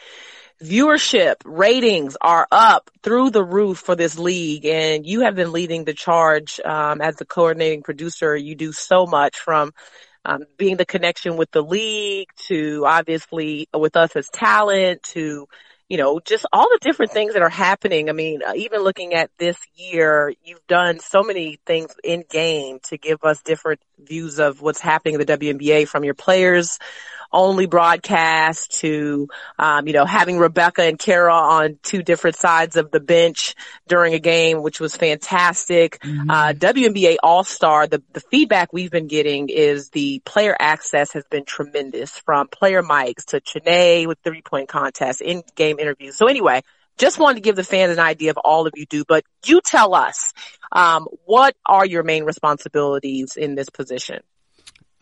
[0.64, 5.86] viewership ratings are up through the roof for this league and you have been leading
[5.86, 9.74] the charge um, as the coordinating producer you do so much from
[10.26, 15.48] um, being the connection with the league to obviously with us as talent to
[15.90, 18.10] you know, just all the different things that are happening.
[18.10, 22.78] I mean, uh, even looking at this year, you've done so many things in game
[22.90, 26.78] to give us different views of what's happening in the WNBA from your players
[27.32, 29.28] only broadcast to,
[29.58, 33.56] um, you know, having Rebecca and Kara on two different sides of the bench
[33.88, 36.00] during a game, which was fantastic.
[36.00, 36.30] Mm-hmm.
[36.30, 41.24] Uh, WNBA All Star, the, the feedback we've been getting is the player access has
[41.30, 46.16] been tremendous from player mics to Chiney with three point contest, in game interviews.
[46.16, 46.64] So anyway,
[46.98, 49.62] just wanted to give the fans an idea of all of you do, but you
[49.62, 50.34] tell us,
[50.72, 54.22] um, what are your main responsibilities in this position?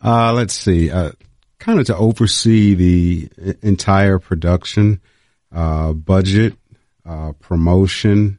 [0.02, 0.90] Uh, let's see.
[0.90, 1.10] Uh,
[1.58, 5.00] kind of to oversee the entire production,
[5.52, 6.54] uh, budget,
[7.04, 8.38] uh, promotion,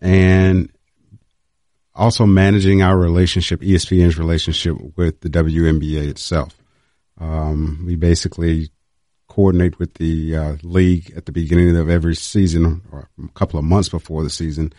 [0.00, 0.70] and
[1.94, 6.56] also managing our relationship, ESPN's relationship with the WNBA itself.
[7.18, 8.70] Um, we basically
[9.28, 13.64] coordinate with the uh, league at the beginning of every season or a couple of
[13.64, 14.72] months before the season.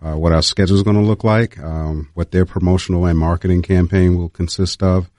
[0.00, 3.62] Uh, what our schedule is going to look like, um, what their promotional and marketing
[3.62, 5.10] campaign will consist of,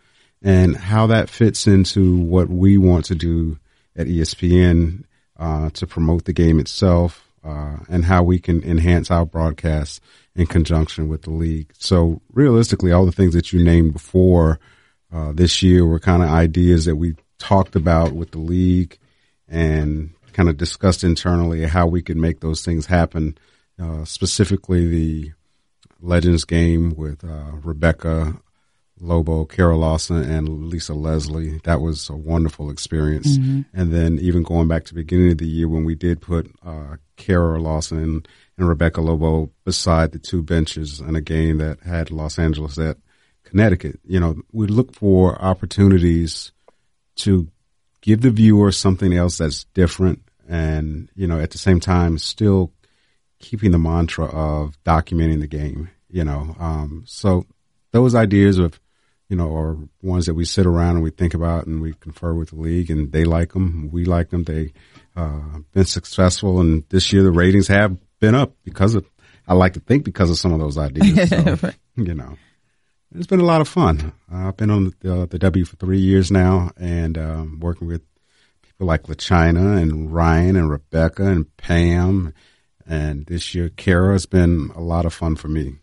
[0.42, 3.58] and how that fits into what we want to do
[3.96, 5.04] at ESPN
[5.38, 10.02] uh, to promote the game itself uh, and how we can enhance our broadcast
[10.36, 11.72] in conjunction with the league.
[11.78, 14.60] So realistically, all the things that you named before
[15.12, 18.98] uh, this year were kind of ideas that we talked about with the league
[19.48, 23.38] and kind of discussed internally how we could make those things happen.
[23.82, 25.32] Uh, specifically, the
[26.02, 28.40] Legends game with uh, Rebecca
[29.00, 31.60] Lobo, Kara Lawson, and Lisa Leslie.
[31.64, 33.38] That was a wonderful experience.
[33.38, 33.62] Mm-hmm.
[33.74, 36.52] And then even going back to the beginning of the year when we did put
[36.66, 38.28] uh, Kara Lawson and,
[38.58, 42.98] and Rebecca Lobo beside the two benches in a game that had Los Angeles at
[43.44, 44.00] Connecticut.
[44.06, 46.52] You know, we look for opportunities
[47.18, 47.48] to
[48.02, 52.72] give the viewer something else that's different and, you know, at the same time still
[53.40, 56.56] keeping the mantra of documenting the game, you know.
[56.60, 57.46] Um, so
[57.92, 58.80] those ideas of
[59.30, 62.34] you know, are ones that we sit around and we think about and we confer
[62.34, 63.90] with the league and they like them.
[63.92, 64.44] We like them.
[64.44, 64.74] They,
[65.16, 69.08] uh, been successful and this year the ratings have been up because of,
[69.48, 71.30] I like to think because of some of those ideas.
[71.30, 72.38] So, you know,
[73.14, 74.14] it's been a lot of fun.
[74.32, 77.88] Uh, I've been on the, uh, the, W for three years now and, um, working
[77.88, 78.02] with
[78.62, 82.34] people like LaChina and Ryan and Rebecca and Pam.
[82.88, 85.76] And this year, Kara has been a lot of fun for me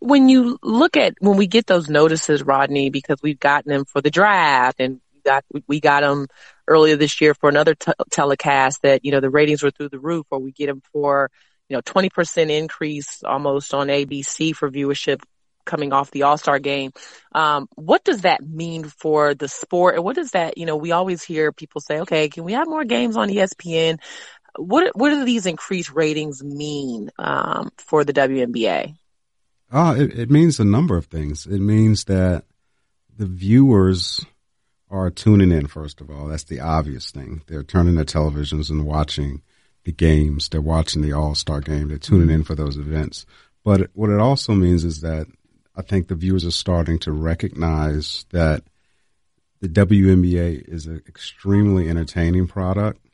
[0.00, 4.00] when you look at when we get those notices, Rodney, because we've gotten them for
[4.00, 6.26] the draft and we got we got them
[6.66, 9.98] earlier this year for another t- telecast that you know the ratings were through the
[9.98, 11.30] roof, or we get them for
[11.68, 15.22] you know twenty percent increase almost on ABC for viewership
[15.66, 16.92] coming off the All Star game.
[17.32, 20.92] Um, what does that mean for the sport, and what does that you know we
[20.92, 23.98] always hear people say, okay, can we have more games on ESPN?
[24.56, 28.96] what what do these increased ratings mean um, for the WNBA?
[29.70, 31.46] Uh, it, it means a number of things.
[31.46, 32.44] It means that
[33.16, 34.24] the viewers
[34.90, 36.26] are tuning in, first of all.
[36.26, 37.42] That's the obvious thing.
[37.46, 39.42] They're turning their televisions and watching
[39.84, 40.48] the games.
[40.48, 41.88] They're watching the All Star game.
[41.88, 43.26] They're tuning in for those events.
[43.64, 45.26] But what it also means is that
[45.76, 48.64] I think the viewers are starting to recognize that
[49.60, 53.06] the WNBA is an extremely entertaining product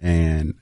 [0.00, 0.54] and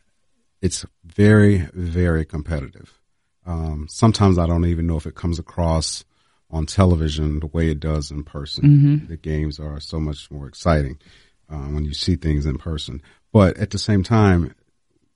[0.61, 3.02] it's very, very competitive.
[3.47, 6.05] Um, sometimes I don't even know if it comes across
[6.51, 8.65] on television the way it does in person.
[8.65, 9.09] Mhm.
[9.09, 10.99] The games are so much more exciting
[11.49, 13.03] uh, when you see things in person.
[13.33, 14.55] But at the same time,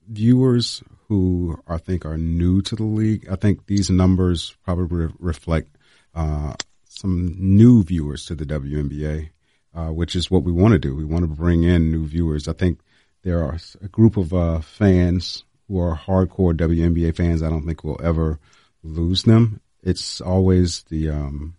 [0.09, 5.12] viewers who I think are new to the league, I think these numbers probably re-
[5.18, 5.77] reflect
[6.14, 6.55] uh,
[6.89, 9.29] some new viewers to the WNBA,
[9.74, 10.97] uh, which is what we want to do.
[10.97, 12.49] We want to bring in new viewers.
[12.49, 12.81] I think
[13.22, 17.43] there are a group of uh, fans who are hardcore WNBA fans.
[17.43, 18.39] I don't think we'll ever
[18.83, 19.61] lose them.
[19.83, 21.57] It's always the um,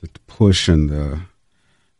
[0.00, 1.20] the push and the,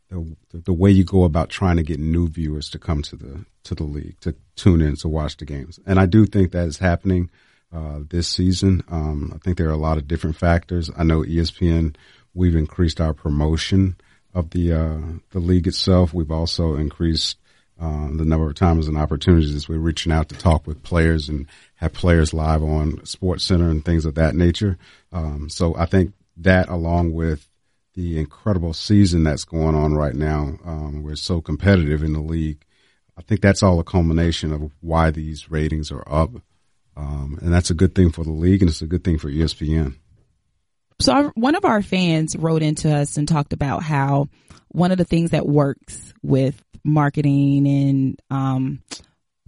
[0.09, 3.45] the the way you go about trying to get new viewers to come to the
[3.63, 5.79] to the league to tune in to watch the games.
[5.85, 7.29] And I do think that is happening
[7.73, 8.83] uh, this season.
[8.89, 10.89] Um, I think there are a lot of different factors.
[10.95, 11.95] I know ESPN.
[12.33, 13.95] We've increased our promotion
[14.33, 15.01] of the uh,
[15.31, 16.13] the league itself.
[16.13, 17.37] We've also increased
[17.79, 21.45] uh, the number of times and opportunities we're reaching out to talk with players and
[21.75, 24.77] have players live on Sports Center and things of that nature.
[25.11, 27.49] Um, so I think that, along with
[27.93, 32.63] the incredible season that's going on right now, um, we're so competitive in the league.
[33.17, 36.31] I think that's all a culmination of why these ratings are up,
[36.95, 39.29] um, and that's a good thing for the league, and it's a good thing for
[39.29, 39.95] ESPN.
[40.99, 44.29] So our, one of our fans wrote into us and talked about how
[44.69, 48.83] one of the things that works with marketing and um,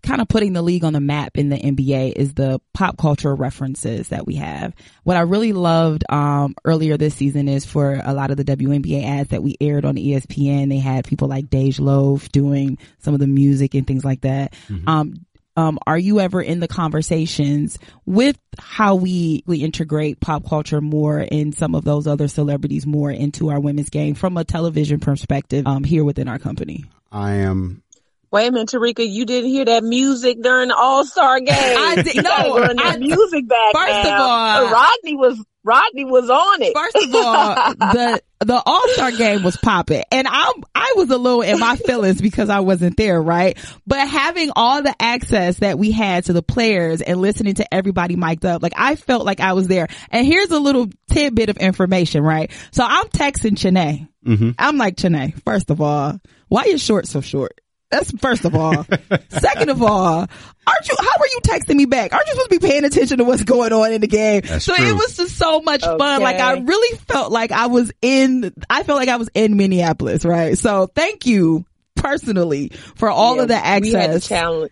[0.04, 3.34] kind of putting the league on the map in the NBA is the pop culture
[3.36, 4.74] references that we have.
[5.04, 9.06] What I really loved um, earlier this season is for a lot of the WNBA
[9.06, 10.70] ads that we aired on ESPN.
[10.70, 14.54] They had people like Dej Loaf doing some of the music and things like that.
[14.88, 15.26] Um,
[15.58, 21.26] um, are you ever in the conversations with how we we integrate pop culture more
[21.32, 25.66] and some of those other celebrities more into our women's game from a television perspective
[25.66, 26.86] um, here within our company?
[27.12, 27.84] I am
[28.30, 31.48] Wait a minute, Terrika, you didn't hear that music during the All Star game.
[31.56, 33.74] I did- You gotta no, run that I- music back.
[33.74, 34.22] First of now.
[34.22, 36.74] all- Rodney was Rodney was on it.
[36.76, 37.56] First of all,
[37.94, 41.76] the the All Star game was popping, and I I was a little in my
[41.76, 43.58] feelings because I wasn't there, right?
[43.86, 48.16] But having all the access that we had to the players and listening to everybody
[48.16, 49.88] mic'd up, like I felt like I was there.
[50.10, 52.50] And here's a little tidbit of information, right?
[52.72, 54.08] So I'm texting Chanae.
[54.26, 54.56] Mhm.
[54.58, 55.34] I'm like Chanae.
[55.44, 57.60] First of all, why your shorts so short?
[57.90, 58.86] That's first of all.
[59.30, 60.20] Second of all,
[60.68, 62.12] aren't you, how are you texting me back?
[62.14, 64.42] Aren't you supposed to be paying attention to what's going on in the game?
[64.46, 64.86] That's so true.
[64.90, 66.22] it was just so much fun.
[66.22, 70.26] Like I really felt like I was in, I felt like I was in Minneapolis,
[70.26, 70.58] right?
[70.58, 71.66] So thank you
[71.96, 74.28] personally for all Yeah, of the We had to access.
[74.28, 74.72] challenge.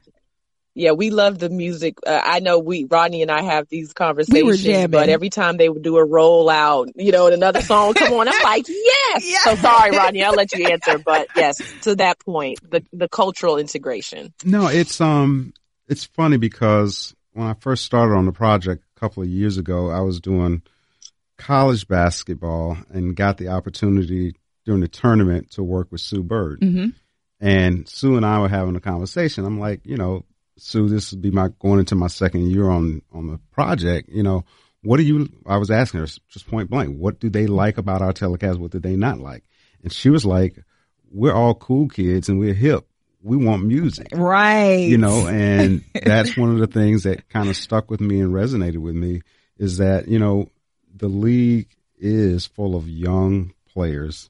[0.77, 1.99] Yeah, we love the music.
[2.05, 4.91] Uh, I know we, Rodney and I have these conversations, jamming.
[4.91, 8.27] but every time they would do a rollout, you know, and another song come on,
[8.27, 9.23] I'm like, yes.
[9.45, 13.57] So sorry, Rodney, I'll let you answer, but yes, to that point, the, the cultural
[13.57, 14.33] integration.
[14.43, 15.53] No, it's um,
[15.87, 19.89] it's funny because when I first started on the project a couple of years ago,
[19.89, 20.61] I was doing
[21.37, 26.59] college basketball and got the opportunity during the tournament to work with Sue Bird.
[26.59, 26.93] Mhm.
[27.39, 29.45] And Sue and I were having a conversation.
[29.45, 30.25] I'm like, you know,
[30.57, 34.09] Sue, this would be my going into my second year on on the project.
[34.09, 34.45] You know,
[34.83, 35.29] what do you?
[35.45, 38.59] I was asking her just point blank, what do they like about our telecast?
[38.59, 39.43] What do they not like?
[39.83, 40.57] And she was like,
[41.11, 42.87] we're all cool kids and we're hip.
[43.21, 44.87] We want music Right.
[44.87, 48.31] you know, and that's one of the things that kind of stuck with me and
[48.31, 49.21] resonated with me
[49.57, 50.51] is that, you know,
[50.95, 54.29] the league is full of young players.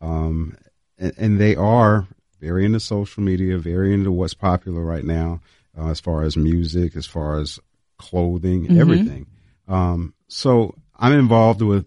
[0.00, 0.56] Um,
[0.98, 2.08] and, and they are
[2.40, 5.40] very into social media, very into what's popular right now,
[5.78, 7.58] uh, as far as music, as far as
[7.98, 8.76] clothing, Mhm.
[8.78, 9.26] everything.
[9.68, 11.86] Um, so I'm involved with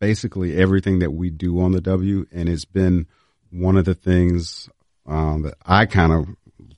[0.00, 3.06] basically everything that we do on the W, and it's been
[3.50, 4.68] one of the things
[5.06, 6.26] um, that I kind of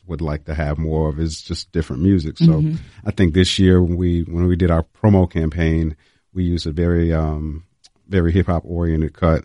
[0.06, 2.38] would like to have more of is just different music.
[2.38, 2.76] So Mhm.
[3.04, 5.96] I think this year when we when we did our promo campaign,
[6.32, 7.64] we used a very um,
[8.08, 9.44] very hip hop oriented cut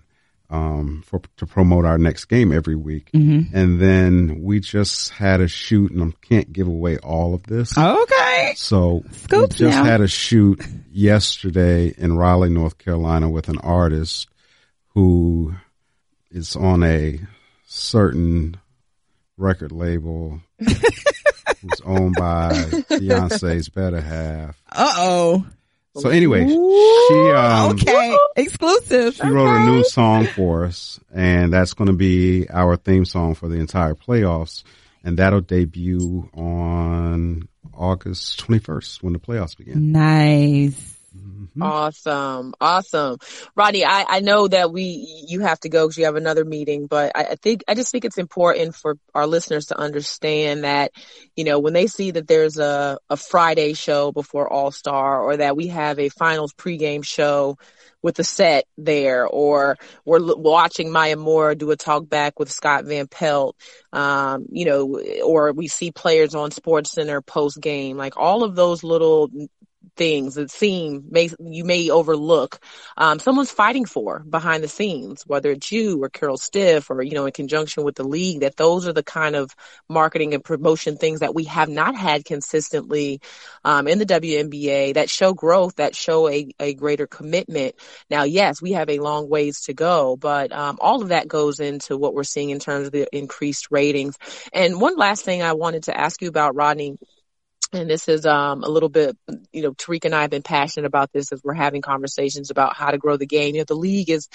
[0.56, 3.54] um, for to promote our next game every week, Mhm.
[3.54, 7.78] and then we just had a shoot, and I can't give away all of this.
[7.78, 8.54] Okay.
[8.58, 9.84] So Scoops we just now.
[9.84, 14.28] had a shoot yesterday in Raleigh, North Carolina, with an artist
[14.94, 15.54] who
[16.32, 17.20] is on a
[17.68, 18.58] certain
[19.38, 22.52] record label who's owned by
[22.90, 24.56] Beyonce's better half.
[24.72, 25.46] Uh oh.
[25.98, 28.18] So anyway, she um, Okay.
[28.36, 29.16] Exclusive.
[29.16, 33.34] she wrote a new song for us, and that's going to be our theme song
[33.36, 34.64] for the entire playoffs,
[35.04, 39.92] and that'll debut on August 21st when the playoffs begin.
[39.92, 40.95] Nice.
[41.62, 42.54] Awesome.
[42.60, 43.18] Awesome.
[43.56, 46.88] Rodney, I, I know that we, you have to go because you have another meeting,
[46.88, 50.92] but I, I think, I just think it's important for our listeners to understand that,
[51.36, 55.38] you know, when they see that there's a, a Friday show before All Star or
[55.38, 57.58] that we have a finals pregame show
[58.02, 62.52] with the set there, or we're l- watching Maya Moore do a talk back with
[62.52, 63.56] Scott Van Pelt,
[63.92, 68.56] um, you know, or we see players on Sports Center post game, like all of
[68.56, 69.32] those little
[69.96, 72.60] things that seem may you may overlook
[72.98, 77.14] um, someone's fighting for behind the scenes whether it's you or carol stiff or you
[77.14, 79.56] know in conjunction with the league that those are the kind of
[79.90, 83.22] marketing and promotion things that we have not had consistently
[83.64, 87.76] um, in the WNBA that show growth that show a, a greater commitment.
[88.10, 91.60] Now yes we have a long ways to go but um, all of that goes
[91.60, 94.18] into what we're seeing in terms of the increased ratings.
[94.54, 96.98] And one last thing i wanted to ask you about rodney
[97.74, 99.18] and this is um, a little bit,
[99.52, 102.76] you know, Tariq and I have been passionate about this as we're having conversations about
[102.76, 103.56] how to grow the game.
[103.56, 104.28] You know, the league is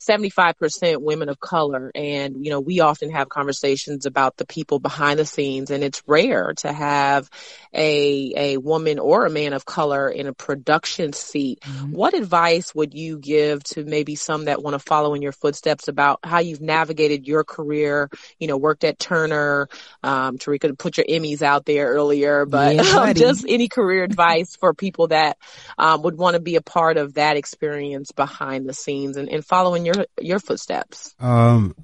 [0.00, 1.90] 75% women of color.
[1.94, 6.02] And, you know, we often have conversations about the people behind the scenes and it's
[6.06, 7.28] rare to have
[7.72, 11.60] a, a woman or a man of color in a production seat.
[11.90, 15.88] What advice would you give to maybe some that want to follow in your footsteps
[15.88, 18.08] about how you've navigated your career,
[18.38, 19.68] you know, worked at Turner,
[20.02, 24.56] um, Terrika put your Emmys out there earlier, but Yeah, um, just any career advice
[24.56, 25.38] for people that
[25.76, 29.44] um, would want to be a part of that experience behind the scenes and, and
[29.44, 31.14] following your your footsteps.
[31.18, 31.74] Um,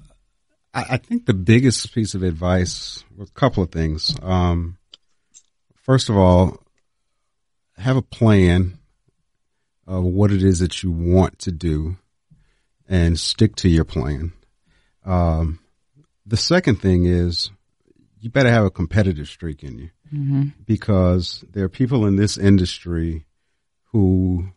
[0.72, 4.14] I, I think the biggest piece of advice, a couple of things.
[4.22, 4.78] Um,
[5.82, 6.58] first of all,
[7.78, 8.78] have a plan
[9.86, 11.96] of what it is that you want to do
[12.88, 14.32] and stick to your plan.
[15.04, 15.60] Um,
[16.26, 17.50] the second thing is
[18.24, 20.52] you better have a competitive streak in you Mhm.
[20.64, 23.26] because there are people in this industry
[23.92, 24.48] who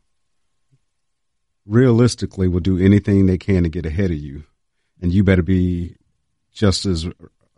[1.66, 4.44] realistically will do anything they can to get ahead of you.
[5.02, 5.96] And you better be
[6.54, 7.08] just as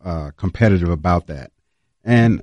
[0.04, 1.52] uh, competitive about that.
[2.04, 2.42] And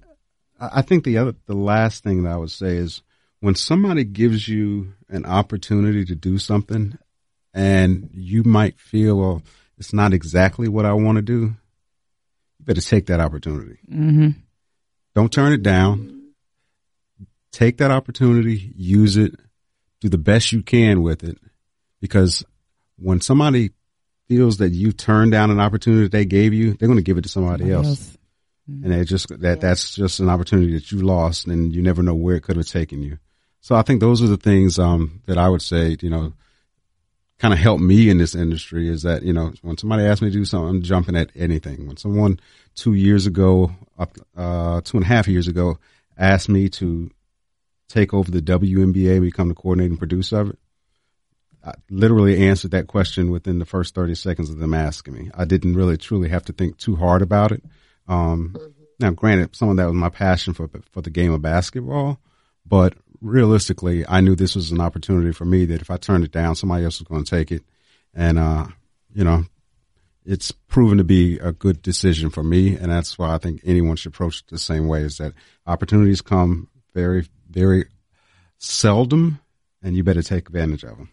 [0.60, 3.02] I think the other, the last thing that I would say is
[3.40, 6.96] when somebody gives you an opportunity to do something
[7.52, 9.42] and you might feel, well,
[9.78, 11.56] it's not exactly what I want to do,
[12.66, 13.78] better take that opportunity.
[13.90, 14.30] Mm-hmm.
[15.14, 16.12] Don't turn it down.
[17.52, 19.34] Take that opportunity, use it,
[20.02, 21.38] do the best you can with it.
[22.02, 22.44] Because
[22.98, 23.70] when somebody
[24.28, 27.16] feels that you turned down an opportunity that they gave you, they're going to give
[27.16, 28.14] it to somebody else.
[28.68, 32.14] And it just, that, that's just an opportunity that you lost and you never know
[32.14, 33.18] where it could have taken you.
[33.60, 36.34] So I think those are the things, um, that I would say, you know,
[37.38, 40.30] kind of helped me in this industry is that, you know, when somebody asks me
[40.30, 41.86] to do something, I'm jumping at anything.
[41.86, 42.40] When someone
[42.74, 45.78] two years ago, up, uh, two and a half years ago
[46.16, 47.10] asked me to
[47.88, 50.58] take over the WNBA, and become the coordinating producer of it,
[51.64, 55.30] I literally answered that question within the first 30 seconds of them asking me.
[55.34, 57.62] I didn't really truly have to think too hard about it.
[58.08, 58.56] Um,
[59.00, 62.20] now granted, some of that was my passion for, for the game of basketball,
[62.64, 66.32] but realistically, I knew this was an opportunity for me that if I turned it
[66.32, 67.64] down, somebody else was going to take it.
[68.14, 68.66] And, uh,
[69.12, 69.44] you know,
[70.24, 72.76] it's proven to be a good decision for me.
[72.76, 75.34] And that's why I think anyone should approach it the same way is that
[75.66, 77.86] opportunities come very, very
[78.58, 79.40] seldom
[79.82, 81.10] and you better take advantage of them.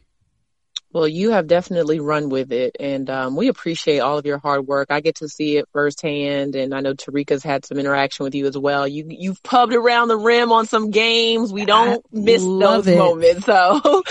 [0.94, 4.68] Well, you have definitely run with it, and um, we appreciate all of your hard
[4.68, 4.88] work.
[4.92, 8.46] I get to see it firsthand, and I know Terrika's had some interaction with you
[8.46, 8.88] as well.
[8.88, 11.52] You you've pubbed around the rim on some games.
[11.52, 12.98] We don't miss those it.
[12.98, 13.48] moments.
[13.54, 14.04] So,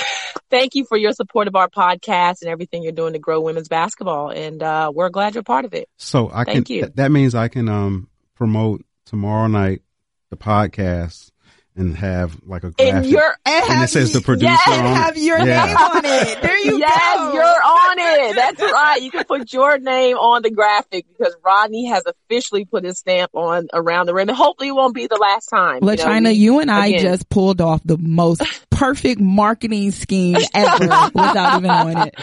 [0.51, 3.68] thank you for your support of our podcast and everything you're doing to grow women's
[3.68, 5.89] basketball, and uh, we're glad you're part of it.
[5.97, 6.83] So I Thank can, you.
[6.83, 9.83] th- that means I can, um, promote tomorrow night
[10.30, 11.32] the podcast
[11.75, 12.95] and have like a graphic.
[12.95, 14.89] And you're and it says the producer yes, on it.
[14.95, 15.64] have your Yeah.
[15.66, 16.43] name on it.
[16.43, 17.33] There you yes, go.
[17.33, 18.37] you're on it.
[18.37, 19.01] That's right.
[19.01, 23.30] You can put your name on the graphic because Rodney has officially put his stamp
[23.34, 25.80] on around the rim, and hopefully it won't be the last time.
[25.80, 30.37] Look, You know, you and I again, just pulled off the most perfect marketing scheme
[30.55, 30.79] ever
[31.14, 32.14] without even knowing it.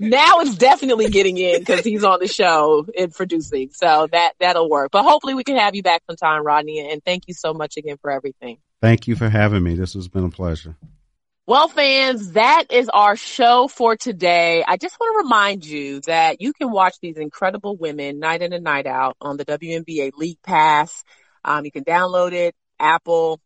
[0.00, 4.68] now it's definitely getting in because he's on the show and producing, so that that'll
[4.68, 4.90] work.
[4.92, 6.90] But hopefully we can have you back sometime, Rodney.
[6.90, 8.58] And thank you so much again for everything.
[8.82, 9.76] Thank you for having me.
[9.76, 10.76] This has been a pleasure.
[11.46, 14.64] Well, fans, that is our show for today.
[14.66, 18.52] I just want to remind you that you can watch these incredible women night in
[18.52, 21.04] and night out on the WNBA League Pass.
[21.44, 23.40] Um, you can download it, Apple,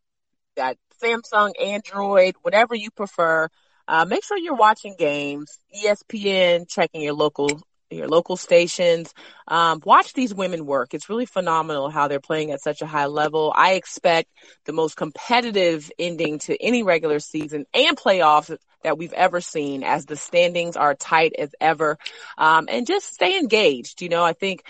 [0.56, 3.48] got Samsung, Android, whatever you prefer.
[3.86, 7.60] Uh, make sure you're watching games, ESPN, checking your local
[7.90, 9.12] your local stations.
[9.46, 10.94] Um, watch these women work.
[10.94, 13.52] It's really phenomenal how they're playing at such a high level.
[13.54, 14.28] I expect
[14.64, 20.06] the most competitive ending to any regular season and playoffs that we've ever seen as
[20.06, 21.98] the standings are tight as ever.
[22.38, 24.02] Um, and just stay engaged.
[24.02, 24.62] You know, I think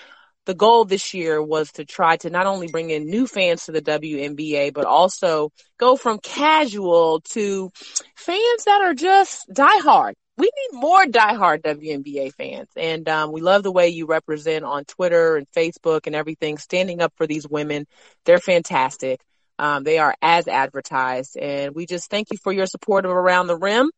[0.47, 3.73] the goal this year was to try to not only bring in new fans to
[3.73, 7.71] the WNBA, but also go from casual to
[8.15, 10.15] fans that are just diehard.
[10.37, 12.69] We need more diehard WNBA fans.
[12.77, 17.01] And um, we love the way you represent on Twitter and Facebook and everything, standing
[17.01, 17.87] up for these women.
[18.25, 19.21] They're fantastic.
[19.59, 21.37] Um, they are as advertised.
[21.37, 23.91] And we just thank you for your support of Around the Rim.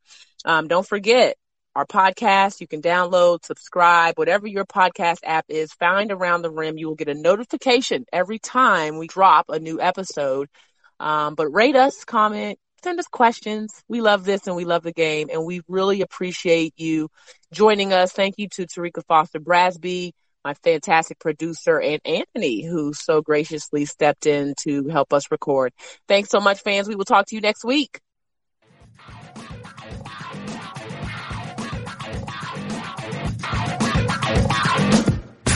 [0.45, 1.37] Um, don't forget,
[1.79, 2.61] our podcast.
[2.61, 6.77] You can download, subscribe, whatever your podcast app is, find Around the Rim.
[6.77, 10.49] You will get a notification every time we drop a new episode.
[10.99, 13.83] Um, but rate us, comment, send us questions.
[13.89, 17.09] We love this and we love the game and we really appreciate you
[17.53, 18.13] joining us.
[18.13, 20.13] Thank you to Terrika Foster Brasby,
[20.45, 25.73] my fantastic producer and Anthony, who so graciously stepped in to help us record.
[26.07, 26.89] Thanks so much, fans.
[26.89, 28.01] We will talk to you next week.